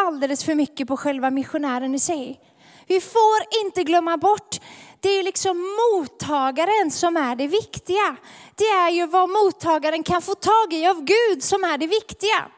alldeles 0.07 0.45
för 0.45 0.55
mycket 0.55 0.89
på 0.89 0.97
själva 0.97 1.31
missionären 1.31 1.95
i 1.95 1.99
sig. 1.99 2.41
Vi 2.87 3.01
får 3.01 3.65
inte 3.65 3.83
glömma 3.85 4.17
bort, 4.17 4.57
det 5.01 5.09
är 5.09 5.23
liksom 5.23 5.77
mottagaren 5.93 6.91
som 6.91 7.17
är 7.17 7.37
det 7.37 7.47
viktiga. 7.47 8.17
Det 8.55 8.65
är 8.65 8.91
ju 8.91 9.07
vad 9.07 9.29
mottagaren 9.29 10.03
kan 10.03 10.23
få 10.23 10.35
tag 10.35 10.73
i 10.73 10.87
av 10.87 11.05
Gud 11.05 11.43
som 11.43 11.65
är 11.65 11.79
det 11.79 11.87
viktiga. 11.87 12.49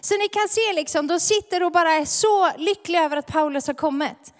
Så 0.00 0.14
ni 0.18 0.28
kan 0.28 0.48
se 0.48 0.72
liksom, 0.74 1.06
de 1.06 1.20
sitter 1.20 1.62
och 1.62 1.72
bara 1.72 1.92
är 1.92 2.04
så 2.04 2.50
lyckliga 2.58 3.04
över 3.04 3.16
att 3.16 3.26
Paulus 3.26 3.66
har 3.66 3.74
kommit. 3.74 4.34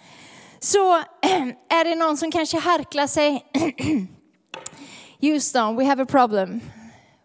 Så 0.59 0.95
är 1.69 1.85
det 1.85 1.95
någon 1.95 2.17
som 2.17 2.31
kanske 2.31 2.59
harklar 2.59 3.07
sig. 3.07 3.45
Houston, 5.21 5.77
we 5.77 5.85
have 5.85 6.03
a 6.03 6.07
problem. 6.07 6.61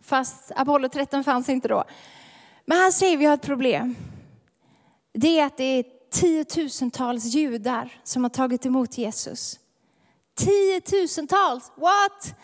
Fast 0.07 0.51
Apollo 0.55 0.89
13 0.89 1.23
fanns 1.23 1.49
inte 1.49 1.67
då. 1.67 1.83
Men 2.65 2.77
han 2.77 2.91
säger 2.91 3.17
vi 3.17 3.25
har 3.25 3.33
ett 3.33 3.41
problem. 3.41 3.95
Det 5.13 5.39
är 5.39 5.45
att 5.45 5.57
det 5.57 5.63
är 5.63 5.85
tiotusentals 6.11 7.25
judar 7.25 7.99
som 8.03 8.23
har 8.23 8.29
tagit 8.29 8.65
emot 8.65 8.97
Jesus. 8.97 9.59
Tiotusentals, 10.37 11.71
what? 11.75 12.35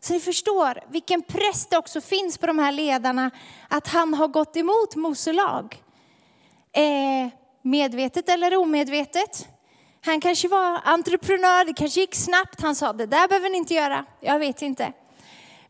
Så 0.00 0.12
ni 0.12 0.20
förstår 0.20 0.80
vilken 0.88 1.22
press 1.22 1.66
det 1.66 1.76
också 1.76 2.00
finns 2.00 2.38
på 2.38 2.46
de 2.46 2.58
här 2.58 2.72
ledarna 2.72 3.30
att 3.68 3.86
han 3.86 4.14
har 4.14 4.28
gått 4.28 4.56
emot 4.56 4.96
Mose 4.96 5.32
lag. 5.32 5.82
Eh, 6.72 7.32
medvetet 7.62 8.28
eller 8.28 8.56
omedvetet. 8.56 9.48
Han 10.00 10.20
kanske 10.20 10.48
var 10.48 10.80
entreprenör, 10.84 11.64
det 11.64 11.74
kanske 11.74 12.00
gick 12.00 12.14
snabbt. 12.14 12.60
Han 12.60 12.74
sa 12.74 12.92
det 12.92 13.06
där 13.06 13.28
behöver 13.28 13.50
ni 13.50 13.58
inte 13.58 13.74
göra, 13.74 14.04
jag 14.20 14.38
vet 14.38 14.62
inte. 14.62 14.92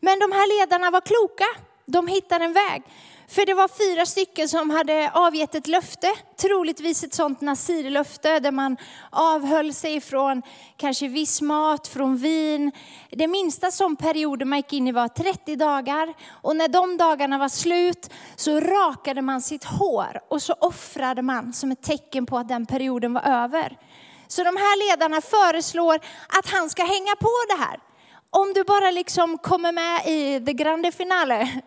Men 0.05 0.19
de 0.19 0.33
här 0.33 0.59
ledarna 0.59 0.91
var 0.91 1.01
kloka. 1.01 1.45
De 1.87 2.07
hittade 2.07 2.45
en 2.45 2.53
väg. 2.53 2.83
För 3.29 3.47
det 3.47 3.55
var 3.55 3.69
fyra 3.69 4.07
stycken 4.07 4.49
som 4.49 4.71
hade 4.71 5.11
avgett 5.15 5.55
ett 5.55 5.67
löfte, 5.67 6.15
troligtvis 6.37 7.05
ett 7.05 7.15
sånt 7.15 7.41
nasirlöfte 7.41 8.41
där 8.41 8.53
man 8.53 8.77
avhöll 9.11 9.75
sig 9.75 10.01
från 10.01 10.43
kanske 10.77 11.09
viss 11.09 11.41
mat, 11.43 11.89
från 11.89 12.17
vin. 12.17 12.73
Det 13.11 13.27
minsta 13.27 13.71
som 13.71 13.97
perioden 13.97 14.49
man 14.49 14.59
gick 14.59 14.73
in 14.73 14.89
i 14.89 14.93
var 14.93 15.09
30 15.09 15.57
dagar 15.57 16.15
och 16.43 16.57
när 16.57 16.69
de 16.69 16.97
dagarna 16.97 17.39
var 17.39 17.49
slut 17.49 18.11
så 18.37 18.61
rakade 18.61 19.23
man 19.23 19.41
sitt 19.41 19.65
hår 19.65 20.21
och 20.29 20.43
så 20.43 20.55
offrade 20.61 21.23
man 21.23 21.53
som 21.53 21.73
ett 21.73 21.83
tecken 21.83 22.27
på 22.27 22.39
att 22.39 22.49
den 22.49 22.67
perioden 22.67 23.13
var 23.13 23.23
över. 23.23 23.79
Så 24.29 24.45
de 24.45 24.57
här 24.57 24.89
ledarna 24.89 25.21
föreslår 25.21 25.95
att 26.29 26.47
han 26.47 26.71
ska 26.71 26.83
hänga 26.83 27.17
på 27.21 27.31
det 27.49 27.65
här. 27.65 27.94
Om 28.37 28.53
du 28.53 28.65
bara 28.65 28.91
liksom 28.91 29.39
kommer 29.39 29.73
med 29.73 30.07
i 30.07 30.45
the 30.47 30.53
grande 30.53 30.93
finale 30.93 31.63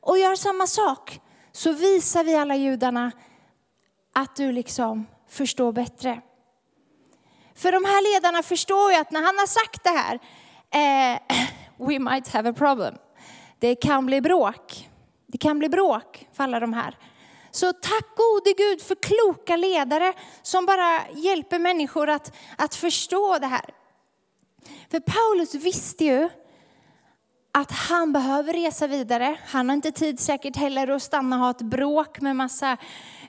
och 0.00 0.18
gör 0.18 0.34
samma 0.34 0.66
sak 0.66 1.20
så 1.52 1.72
visar 1.72 2.24
vi 2.24 2.36
alla 2.36 2.56
judarna 2.56 3.12
att 4.14 4.36
du 4.36 4.52
liksom 4.52 5.06
förstår 5.28 5.72
bättre. 5.72 6.20
För 7.54 7.72
de 7.72 7.84
här 7.84 8.14
ledarna 8.14 8.42
förstår 8.42 8.92
ju 8.92 8.98
att 8.98 9.10
när 9.10 9.22
han 9.22 9.38
har 9.38 9.46
sagt 9.46 9.84
det 9.84 9.90
här, 9.90 10.18
eh, 10.70 11.20
we 11.88 11.98
might 11.98 12.28
have 12.28 12.50
a 12.50 12.54
problem. 12.56 12.94
Det 13.58 13.74
kan 13.74 14.06
bli 14.06 14.20
bråk. 14.20 14.88
Det 15.26 15.38
kan 15.38 15.58
bli 15.58 15.68
bråk 15.68 16.28
för 16.32 16.44
alla 16.44 16.60
de 16.60 16.72
här. 16.72 16.98
Så 17.50 17.72
tack 17.72 18.16
gode 18.16 18.52
Gud 18.56 18.82
för 18.82 18.94
kloka 18.94 19.56
ledare 19.56 20.12
som 20.42 20.66
bara 20.66 21.00
hjälper 21.12 21.58
människor 21.58 22.08
att, 22.08 22.32
att 22.56 22.74
förstå 22.74 23.38
det 23.38 23.46
här. 23.46 23.79
För 24.90 25.00
Paulus 25.00 25.54
visste 25.54 26.04
ju 26.04 26.28
att 27.52 27.72
han 27.72 28.12
behöver 28.12 28.52
resa 28.52 28.86
vidare. 28.86 29.36
Han 29.46 29.68
har 29.68 29.76
inte 29.76 29.92
tid 29.92 30.20
säkert 30.20 30.56
heller 30.56 30.88
att 30.88 31.02
stanna 31.02 31.36
och 31.36 31.42
ha 31.42 31.50
ett 31.50 31.60
bråk 31.60 32.20
med 32.20 32.36
massa, 32.36 32.76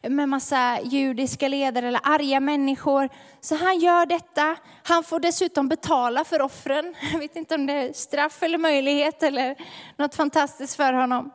med 0.01 0.29
massa 0.29 0.79
judiska 0.83 1.47
ledare 1.47 1.87
eller 1.87 2.01
arga 2.03 2.39
människor. 2.39 3.09
Så 3.41 3.55
han 3.55 3.79
gör 3.79 4.05
detta. 4.05 4.55
Han 4.83 5.03
får 5.03 5.19
dessutom 5.19 5.67
betala 5.67 6.23
för 6.23 6.41
offren. 6.41 6.95
Jag 7.11 7.19
vet 7.19 7.35
inte 7.35 7.55
om 7.55 7.65
det 7.65 7.73
är 7.73 7.93
straff 7.93 8.43
eller 8.43 8.57
möjlighet 8.57 9.23
eller 9.23 9.55
något 9.97 10.15
fantastiskt 10.15 10.75
för 10.75 10.93
honom. 10.93 11.31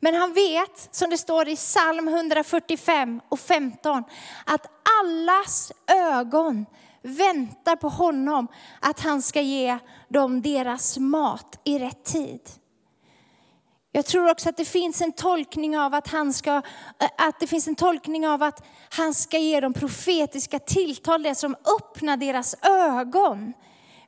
Men 0.00 0.14
han 0.14 0.32
vet, 0.32 0.88
som 0.90 1.10
det 1.10 1.18
står 1.18 1.48
i 1.48 1.56
psalm 1.56 2.08
145 2.08 3.20
och 3.28 3.40
15, 3.40 4.04
att 4.44 4.66
allas 5.02 5.72
ögon 5.86 6.66
väntar 7.06 7.76
på 7.76 7.88
honom, 7.88 8.48
att 8.80 9.00
han 9.00 9.22
ska 9.22 9.40
ge 9.40 9.78
dem 10.08 10.42
deras 10.42 10.98
mat 10.98 11.60
i 11.64 11.78
rätt 11.78 12.04
tid. 12.04 12.40
Jag 13.92 14.06
tror 14.06 14.30
också 14.30 14.48
att 14.48 14.56
det 14.56 14.64
finns 14.64 15.00
en 15.00 15.12
tolkning 15.12 15.78
av 15.78 15.94
att 15.94 16.08
han 16.08 16.32
ska, 16.32 16.56
eh, 16.98 17.08
att 17.16 17.40
det 17.40 17.46
finns 17.46 17.68
en 17.68 17.74
tolkning 17.74 18.28
av 18.28 18.42
att 18.42 18.66
han 18.90 19.14
ska 19.14 19.38
ge 19.38 19.60
dem 19.60 19.72
profetiska 19.72 20.58
tilltal, 20.58 21.22
det 21.22 21.34
som 21.34 21.56
öppnar 21.78 22.16
deras 22.16 22.56
ögon. 22.62 23.52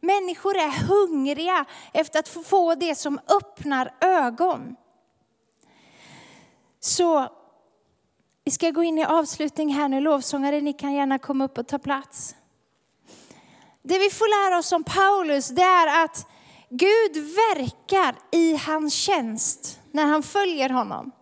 Människor 0.00 0.56
är 0.56 0.86
hungriga 0.86 1.64
efter 1.92 2.18
att 2.18 2.28
få 2.28 2.42
få 2.42 2.74
det 2.74 2.94
som 2.94 3.18
öppnar 3.28 3.94
ögon. 4.00 4.76
Så 6.80 7.28
vi 8.44 8.50
ska 8.50 8.70
gå 8.70 8.82
in 8.82 8.98
i 8.98 9.04
avslutning 9.04 9.74
här 9.74 9.88
nu. 9.88 10.00
Lovsångare, 10.00 10.60
ni 10.60 10.72
kan 10.72 10.92
gärna 10.92 11.18
komma 11.18 11.44
upp 11.44 11.58
och 11.58 11.68
ta 11.68 11.78
plats. 11.78 12.34
Det 13.82 13.98
vi 13.98 14.10
får 14.10 14.50
lära 14.50 14.58
oss 14.58 14.72
om 14.72 14.84
Paulus, 14.84 15.48
det 15.48 15.62
är 15.62 16.04
att 16.04 16.26
Gud 16.70 17.16
verkar 17.16 18.14
i 18.32 18.56
hans 18.56 18.94
tjänst 18.94 19.80
när 19.92 20.06
han 20.06 20.22
följer 20.22 20.68
honom. 20.68 21.12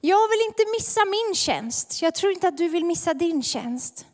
Jag 0.00 0.28
vill 0.28 0.46
inte 0.46 0.62
missa 0.78 1.00
min 1.04 1.34
tjänst. 1.34 2.02
Jag 2.02 2.14
tror 2.14 2.32
inte 2.32 2.48
att 2.48 2.56
du 2.56 2.68
vill 2.68 2.84
missa 2.84 3.14
din 3.14 3.42
tjänst. 3.42 4.06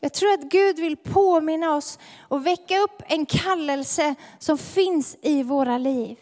Jag 0.00 0.12
tror 0.12 0.32
att 0.32 0.42
Gud 0.42 0.76
vill 0.76 0.96
påminna 0.96 1.76
oss 1.76 1.98
och 2.28 2.46
väcka 2.46 2.78
upp 2.78 3.02
en 3.06 3.26
kallelse 3.26 4.14
som 4.38 4.58
finns 4.58 5.16
i 5.22 5.42
våra 5.42 5.78
liv. 5.78 6.18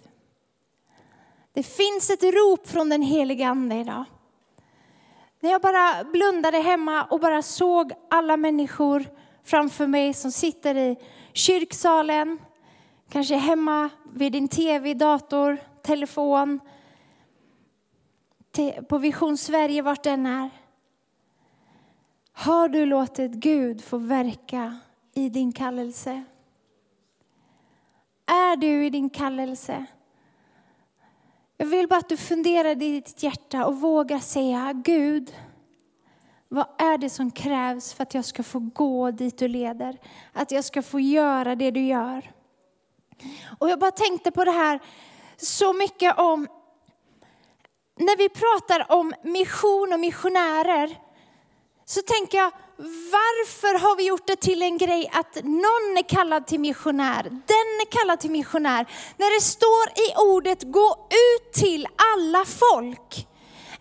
Det 1.55 1.62
finns 1.62 2.11
ett 2.11 2.22
rop 2.22 2.68
från 2.68 2.88
den 2.88 3.03
heliga 3.03 3.48
Ande 3.48 3.75
idag. 3.75 4.05
När 5.40 5.51
jag 5.51 5.61
bara 5.61 6.05
blundade 6.05 6.59
hemma 6.59 7.05
och 7.05 7.20
bara 7.20 7.42
såg 7.42 7.92
alla 8.11 8.37
människor 8.37 9.07
framför 9.44 9.87
mig 9.87 10.14
som 10.14 10.33
sitter 10.33 10.74
i 10.74 10.96
kyrksalen, 11.33 12.38
kanske 13.09 13.37
hemma 13.37 13.90
vid 14.14 14.33
din 14.33 14.48
tv, 14.48 14.94
dator, 14.94 15.59
telefon, 15.83 16.61
på 18.88 18.98
Vision 18.98 19.37
Sverige, 19.37 19.83
vart 19.83 20.02
den 20.02 20.26
är. 20.26 20.50
Har 22.33 22.68
du 22.68 22.87
låtit 22.87 23.33
Gud 23.33 23.85
få 23.85 23.98
verka 23.98 24.78
i 25.14 25.28
din 25.28 25.52
kallelse? 25.52 26.24
Är 28.26 28.57
du 28.57 28.87
i 28.87 28.90
din 28.90 29.11
kallelse? 29.11 29.87
Jag 31.57 31.66
vill 31.66 31.88
bara 31.88 31.98
att 31.98 32.09
du 32.09 32.16
funderar 32.16 32.70
i 32.70 32.74
ditt 32.74 33.22
hjärta 33.22 33.66
och 33.66 33.81
vågar 33.81 34.18
säga 34.18 34.72
Gud, 34.85 35.37
vad 36.53 36.67
är 36.79 36.99
det 36.99 37.11
som 37.11 37.31
krävs 37.31 37.95
för 37.95 38.03
att 38.03 38.15
jag 38.15 38.25
ska 38.25 38.43
få 38.43 38.59
gå 38.59 39.11
dit 39.11 39.38
du 39.38 39.49
leder? 39.49 39.99
Att 40.33 40.51
jag 40.51 40.65
ska 40.65 40.83
få 40.83 41.01
göra 41.01 41.57
det 41.57 41.71
du 41.71 41.87
gör. 41.87 42.33
Och 43.59 43.71
jag 43.71 43.79
bara 43.79 43.91
tänkte 43.91 44.31
på 44.31 44.45
det 44.45 44.51
här 44.51 44.81
så 45.37 45.73
mycket 45.73 46.19
om, 46.19 46.49
när 47.97 48.17
vi 48.17 48.29
pratar 48.29 48.93
om 48.99 49.15
mission 49.23 49.93
och 49.93 50.01
missionärer, 50.01 50.99
så 51.85 52.01
tänker 52.03 52.38
jag, 52.38 52.51
varför 53.12 53.79
har 53.79 53.97
vi 53.97 54.07
gjort 54.07 54.27
det 54.27 54.37
till 54.37 54.62
en 54.62 54.79
grej 54.79 55.11
att 55.12 55.35
någon 55.45 55.97
är 55.99 56.09
kallad 56.09 56.47
till 56.47 56.61
missionär, 56.61 57.23
den 57.23 57.69
är 57.81 57.91
kallad 57.91 58.21
till 58.21 58.31
missionär, 58.31 58.87
när 59.17 59.35
det 59.35 59.41
står 59.41 59.88
i 59.88 60.33
ordet 60.33 60.62
gå 60.62 61.09
ut 61.11 61.53
till 61.53 61.88
alla 62.15 62.45
folk. 62.45 63.29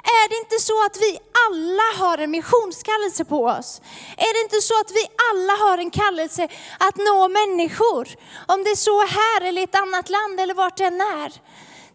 Är 0.04 0.30
det 0.30 0.38
inte 0.38 0.60
så 0.60 0.86
att 0.86 0.98
vi 0.98 1.20
alla 1.48 2.06
har 2.06 2.18
en 2.18 2.32
missionskallelse 2.32 3.26
på 3.26 3.46
oss? 3.46 3.82
Är 4.18 4.34
det 4.34 4.42
inte 4.42 4.62
så 4.62 4.80
att 4.80 4.92
vi 4.92 5.04
alla 5.32 5.54
har 5.54 5.78
en 5.78 5.92
kallelse 5.92 6.48
att 6.80 6.98
nå 6.98 7.28
människor? 7.28 8.08
Om 8.48 8.64
det 8.64 8.72
är 8.72 8.76
så 8.76 9.02
här 9.02 9.42
eller 9.42 9.62
i 9.62 9.64
ett 9.64 9.76
annat 9.76 10.10
land 10.10 10.40
eller 10.40 10.54
vart 10.54 10.78
det 10.78 10.86
än 10.86 11.02
är. 11.02 11.32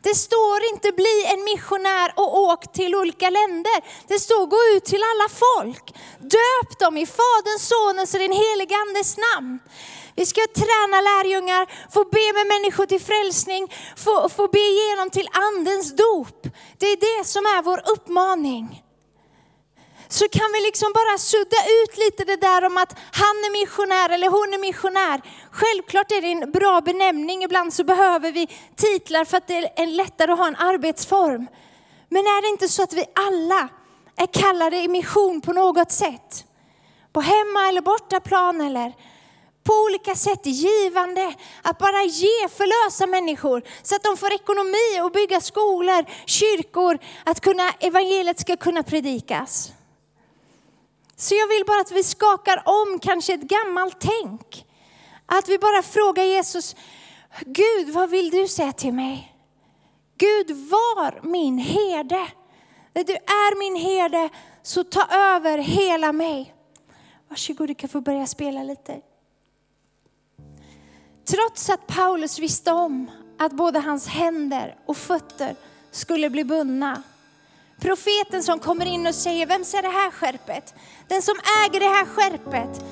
Det 0.02 0.14
står 0.14 0.64
inte 0.72 0.92
bli 0.92 1.24
en 1.32 1.44
missionär 1.44 2.12
och 2.16 2.38
åk 2.38 2.72
till 2.72 2.94
olika 2.94 3.30
länder. 3.30 4.06
Det 4.08 4.18
står 4.18 4.46
gå 4.46 4.76
ut 4.76 4.84
till 4.84 5.02
alla 5.02 5.28
folk. 5.28 5.94
Döp 6.18 6.78
dem 6.78 6.96
i 6.96 7.06
Faderns, 7.06 7.68
Sonens 7.68 8.14
och 8.14 8.20
den 8.20 8.32
helige 8.32 8.76
Andes 8.76 9.16
namn. 9.16 9.58
Vi 10.16 10.26
ska 10.26 10.40
träna 10.54 11.00
lärjungar, 11.00 11.66
få 11.94 12.04
be 12.04 12.32
med 12.38 12.46
människor 12.46 12.86
till 12.86 13.00
frälsning, 13.00 13.72
få, 13.96 14.28
få 14.28 14.48
be 14.48 14.58
igenom 14.58 15.10
till 15.10 15.28
andens 15.32 15.96
dop. 15.96 16.42
Det 16.78 16.86
är 16.86 16.96
det 16.96 17.24
som 17.24 17.44
är 17.44 17.62
vår 17.62 17.80
uppmaning. 17.94 18.82
Så 20.08 20.28
kan 20.28 20.52
vi 20.52 20.60
liksom 20.60 20.92
bara 20.92 21.18
sudda 21.18 21.60
ut 21.82 21.96
lite 21.98 22.24
det 22.24 22.36
där 22.36 22.64
om 22.64 22.76
att 22.76 22.92
han 23.12 23.36
är 23.46 23.60
missionär 23.60 24.10
eller 24.10 24.28
hon 24.28 24.54
är 24.54 24.58
missionär. 24.58 25.20
Självklart 25.50 26.12
är 26.12 26.20
det 26.20 26.32
en 26.32 26.50
bra 26.50 26.80
benämning, 26.80 27.42
ibland 27.42 27.74
så 27.74 27.84
behöver 27.84 28.32
vi 28.32 28.48
titlar 28.76 29.24
för 29.24 29.36
att 29.36 29.46
det 29.46 29.80
är 29.82 29.86
lättare 29.86 30.32
att 30.32 30.38
ha 30.38 30.46
en 30.46 30.56
arbetsform. 30.56 31.46
Men 32.08 32.20
är 32.26 32.42
det 32.42 32.48
inte 32.48 32.68
så 32.68 32.82
att 32.82 32.92
vi 32.92 33.04
alla 33.14 33.68
är 34.16 34.26
kallade 34.26 34.76
i 34.76 34.88
mission 34.88 35.40
på 35.40 35.52
något 35.52 35.92
sätt? 35.92 36.44
På 37.12 37.20
hemma 37.20 37.68
eller 37.68 37.80
bortaplan 37.80 38.60
eller 38.60 38.92
på 39.66 39.72
olika 39.72 40.14
sätt 40.14 40.46
givande, 40.46 41.34
att 41.62 41.78
bara 41.78 42.02
ge 42.02 42.48
förlösa 42.48 43.06
människor 43.06 43.62
så 43.82 43.96
att 43.96 44.02
de 44.02 44.16
får 44.16 44.32
ekonomi 44.32 45.00
och 45.02 45.10
bygga 45.10 45.40
skolor, 45.40 46.04
kyrkor, 46.26 46.98
att 47.24 47.40
kunna, 47.40 47.70
evangeliet 47.80 48.40
ska 48.40 48.56
kunna 48.56 48.82
predikas. 48.82 49.72
Så 51.16 51.34
jag 51.34 51.48
vill 51.48 51.64
bara 51.66 51.80
att 51.80 51.92
vi 51.92 52.02
skakar 52.02 52.62
om 52.64 52.98
kanske 52.98 53.34
ett 53.34 53.40
gammalt 53.42 53.96
tänk. 54.00 54.64
Att 55.26 55.48
vi 55.48 55.58
bara 55.58 55.82
frågar 55.82 56.24
Jesus, 56.24 56.76
Gud 57.40 57.88
vad 57.88 58.10
vill 58.10 58.30
du 58.30 58.48
säga 58.48 58.72
till 58.72 58.92
mig? 58.92 59.36
Gud 60.18 60.50
var 60.50 61.20
min 61.22 61.58
herde. 61.58 62.26
När 62.92 63.04
du 63.04 63.12
är 63.12 63.58
min 63.58 63.76
herde 63.76 64.28
så 64.62 64.84
ta 64.84 65.06
över 65.10 65.58
hela 65.58 66.12
mig. 66.12 66.54
Varsågod, 67.28 67.68
du 67.68 67.74
kan 67.74 67.88
få 67.88 68.00
börja 68.00 68.26
spela 68.26 68.62
lite. 68.62 69.00
Trots 71.26 71.70
att 71.70 71.86
Paulus 71.86 72.38
visste 72.38 72.72
om 72.72 73.10
att 73.38 73.52
både 73.52 73.78
hans 73.78 74.08
händer 74.08 74.76
och 74.86 74.96
fötter 74.96 75.56
skulle 75.90 76.30
bli 76.30 76.44
bundna. 76.44 77.02
Profeten 77.80 78.42
som 78.42 78.58
kommer 78.58 78.86
in 78.86 79.06
och 79.06 79.14
säger, 79.14 79.46
vem 79.46 79.60
är 79.60 79.82
det 79.82 79.88
här 79.88 80.10
skärpet? 80.10 80.74
Den 81.08 81.22
som 81.22 81.34
äger 81.64 81.80
det 81.80 81.88
här 81.88 82.04
skärpet 82.04 82.84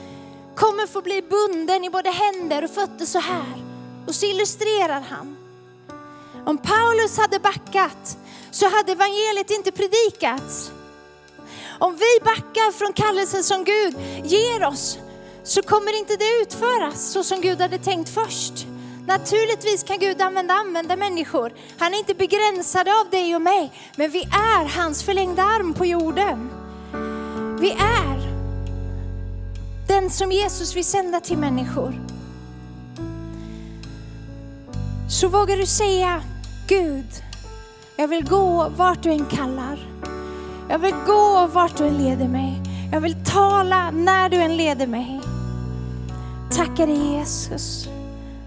kommer 0.57 0.87
få 0.87 1.03
bli 1.03 1.23
bunden 1.23 1.85
i 1.85 1.91
både 1.91 2.11
händer 2.11 2.65
och 2.65 2.71
fötter 2.71 3.07
så 3.07 3.19
här. 3.19 3.65
Och 4.07 4.15
så 4.15 4.27
illustrerar 4.27 5.01
han. 5.01 5.37
Om 6.47 6.59
Paulus 6.59 7.19
hade 7.19 7.39
backat 7.39 8.19
så 8.51 8.69
hade 8.69 8.93
evangeliet 8.93 9.51
inte 9.51 9.73
predikats. 9.73 10.71
Om 11.79 11.97
vi 11.97 12.25
backar 12.25 12.73
från 12.73 12.93
kallelsen 12.93 13.45
som 13.45 13.65
Gud 13.65 13.97
ger 14.25 14.65
oss 14.65 14.99
så 15.45 15.63
kommer 15.63 15.99
inte 15.99 16.17
det 16.17 16.43
utföras 16.43 17.13
så 17.13 17.25
som 17.25 17.41
Gud 17.41 17.61
hade 17.61 17.79
tänkt 17.79 18.09
först. 18.09 18.67
Naturligtvis 19.07 19.83
kan 19.83 19.99
Gud 19.99 20.21
använda, 20.21 20.55
använda 20.55 20.97
människor. 20.97 21.53
Han 21.79 21.95
är 21.95 21.99
inte 21.99 22.15
begränsad 22.15 22.89
av 22.89 23.11
dig 23.11 23.35
och 23.35 23.43
mig, 23.43 23.73
men 23.97 24.11
vi 24.11 24.23
är 24.23 24.79
hans 24.79 25.03
förlängda 25.03 25.43
arm 25.43 25.75
på 25.75 25.87
jorden. 25.87 26.51
Vi 27.61 27.71
är 27.71 28.35
den 29.89 30.11
som 30.11 30.33
Jesus 30.33 30.77
vill 30.77 30.85
sända 30.85 31.21
till 31.21 31.39
människor. 31.39 32.01
Så 35.11 35.29
vågar 35.29 35.57
du 35.57 35.67
säga, 35.67 36.23
Gud, 36.69 37.07
jag 37.97 38.09
vill 38.09 38.29
gå 38.29 38.69
vart 38.77 39.03
du 39.03 39.11
än 39.11 39.27
kallar. 39.27 39.89
Jag 40.69 40.79
vill 40.79 40.95
gå 41.07 41.47
vart 41.53 41.77
du 41.77 41.85
än 41.85 41.99
leder 41.99 42.29
mig. 42.29 42.61
Jag 42.93 43.01
vill 43.01 43.25
tala 43.25 43.91
när 43.91 44.29
du 44.29 44.37
än 44.37 44.57
leder 44.57 44.87
mig. 44.87 45.21
Tackar 46.57 46.87
dig 46.87 47.17
Jesus. 47.17 47.89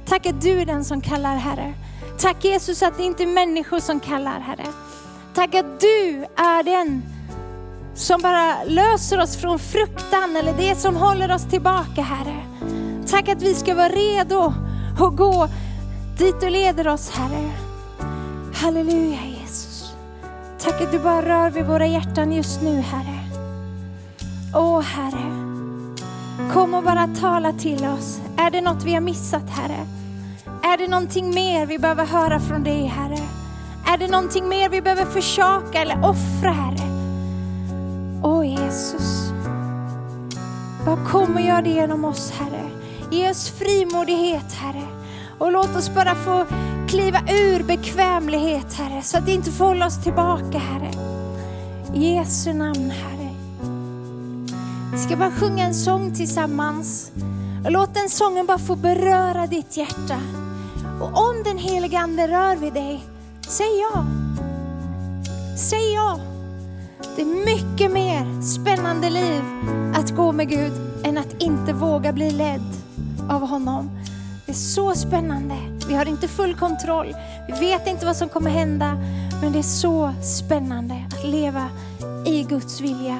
Tack 0.05 0.25
att 0.25 0.41
du 0.41 0.61
är 0.61 0.65
den 0.65 0.85
som 0.85 1.01
kallar 1.01 1.35
Herre. 1.35 1.73
Tack 2.19 2.45
Jesus 2.45 2.83
att 2.83 2.97
det 2.97 3.03
inte 3.03 3.23
är 3.23 3.27
människor 3.27 3.79
som 3.79 3.99
kallar 3.99 4.39
Herre. 4.39 4.65
Tack 5.33 5.55
att 5.55 5.79
du 5.79 6.25
är 6.35 6.63
den 6.63 7.03
som 7.95 8.21
bara 8.21 8.63
löser 8.63 9.19
oss 9.19 9.37
från 9.37 9.59
fruktan 9.59 10.35
eller 10.35 10.53
det 10.53 10.75
som 10.75 10.95
håller 10.95 11.35
oss 11.35 11.49
tillbaka 11.49 12.01
Herre. 12.01 12.43
Tack 13.07 13.29
att 13.29 13.41
vi 13.41 13.55
ska 13.55 13.75
vara 13.75 13.89
redo 13.89 14.53
att 14.99 15.17
gå 15.17 15.47
dit 16.17 16.41
du 16.41 16.49
leder 16.49 16.87
oss 16.87 17.09
Herre. 17.09 17.51
Halleluja 18.53 19.19
Jesus. 19.39 19.93
Tack 20.59 20.81
att 20.81 20.91
du 20.91 20.99
bara 20.99 21.21
rör 21.21 21.49
vid 21.49 21.65
våra 21.65 21.87
hjärtan 21.87 22.31
just 22.31 22.61
nu 22.61 22.81
Herre. 22.81 23.19
Åh 24.55 24.81
Herre. 24.81 25.46
Kom 26.53 26.73
och 26.73 26.83
bara 26.83 27.07
tala 27.07 27.53
till 27.53 27.85
oss. 27.85 28.21
Är 28.37 28.51
det 28.51 28.61
något 28.61 28.83
vi 28.83 28.93
har 28.93 29.01
missat 29.01 29.49
Herre? 29.49 29.85
Är 30.63 30.77
det 30.77 30.87
någonting 30.87 31.29
mer 31.35 31.65
vi 31.65 31.79
behöver 31.79 32.05
höra 32.05 32.39
från 32.39 32.63
dig 32.63 32.85
Herre? 32.85 33.19
Är 33.87 33.97
det 33.97 34.07
någonting 34.07 34.49
mer 34.49 34.69
vi 34.69 34.81
behöver 34.81 35.05
försaka 35.05 35.81
eller 35.81 35.97
offra 36.05 36.51
Herre? 36.51 36.87
Åh 38.23 38.47
Jesus. 38.47 39.31
Bara 40.85 41.05
kom 41.05 41.35
och 41.35 41.41
gör 41.41 41.61
det 41.61 41.69
genom 41.69 42.05
oss 42.05 42.31
Herre. 42.31 42.69
Ge 43.11 43.29
oss 43.29 43.49
frimodighet 43.49 44.53
Herre. 44.53 44.87
Och 45.37 45.51
låt 45.51 45.75
oss 45.75 45.89
bara 45.95 46.15
få 46.15 46.45
kliva 46.87 47.19
ur 47.29 47.63
bekvämlighet 47.63 48.73
Herre. 48.73 49.01
Så 49.01 49.17
att 49.17 49.25
det 49.25 49.33
inte 49.33 49.51
får 49.51 49.65
hålla 49.65 49.85
oss 49.85 50.03
tillbaka 50.03 50.57
Herre. 50.57 50.91
I 51.95 52.15
Jesu 52.15 52.53
namn 52.53 52.91
Herre. 52.91 53.16
Vi 54.97 55.03
ska 55.03 55.15
bara 55.15 55.31
sjunga 55.31 55.65
en 55.65 55.73
sång 55.73 56.13
tillsammans. 56.13 57.11
Och 57.65 57.71
låt 57.71 57.93
den 57.93 58.09
sången 58.09 58.45
bara 58.45 58.57
få 58.57 58.75
beröra 58.75 59.47
ditt 59.47 59.77
hjärta. 59.77 60.19
Och 61.01 61.29
om 61.29 61.43
den 61.43 61.57
heliga 61.57 61.99
Ande 61.99 62.27
rör 62.27 62.55
vid 62.55 62.73
dig, 62.73 63.05
säg 63.47 63.79
ja. 63.79 64.05
Säg 65.57 65.93
ja. 65.93 66.19
Det 67.15 67.21
är 67.21 67.45
mycket 67.45 67.91
mer 67.91 68.41
spännande 68.41 69.09
liv 69.09 69.41
att 69.95 70.15
gå 70.15 70.31
med 70.31 70.49
Gud 70.49 70.73
än 71.03 71.17
att 71.17 71.41
inte 71.41 71.73
våga 71.73 72.13
bli 72.13 72.31
ledd 72.31 72.73
av 73.29 73.47
honom. 73.47 73.89
Det 74.45 74.51
är 74.51 74.55
så 74.55 74.95
spännande. 74.95 75.55
Vi 75.87 75.93
har 75.93 76.05
inte 76.05 76.27
full 76.27 76.55
kontroll. 76.55 77.15
Vi 77.47 77.59
vet 77.59 77.87
inte 77.87 78.05
vad 78.05 78.15
som 78.15 78.29
kommer 78.29 78.49
hända. 78.49 78.97
Men 79.41 79.51
det 79.51 79.59
är 79.59 79.63
så 79.63 80.13
spännande 80.23 81.05
att 81.11 81.25
leva 81.25 81.69
i 82.25 82.43
Guds 82.43 82.81
vilja. 82.81 83.19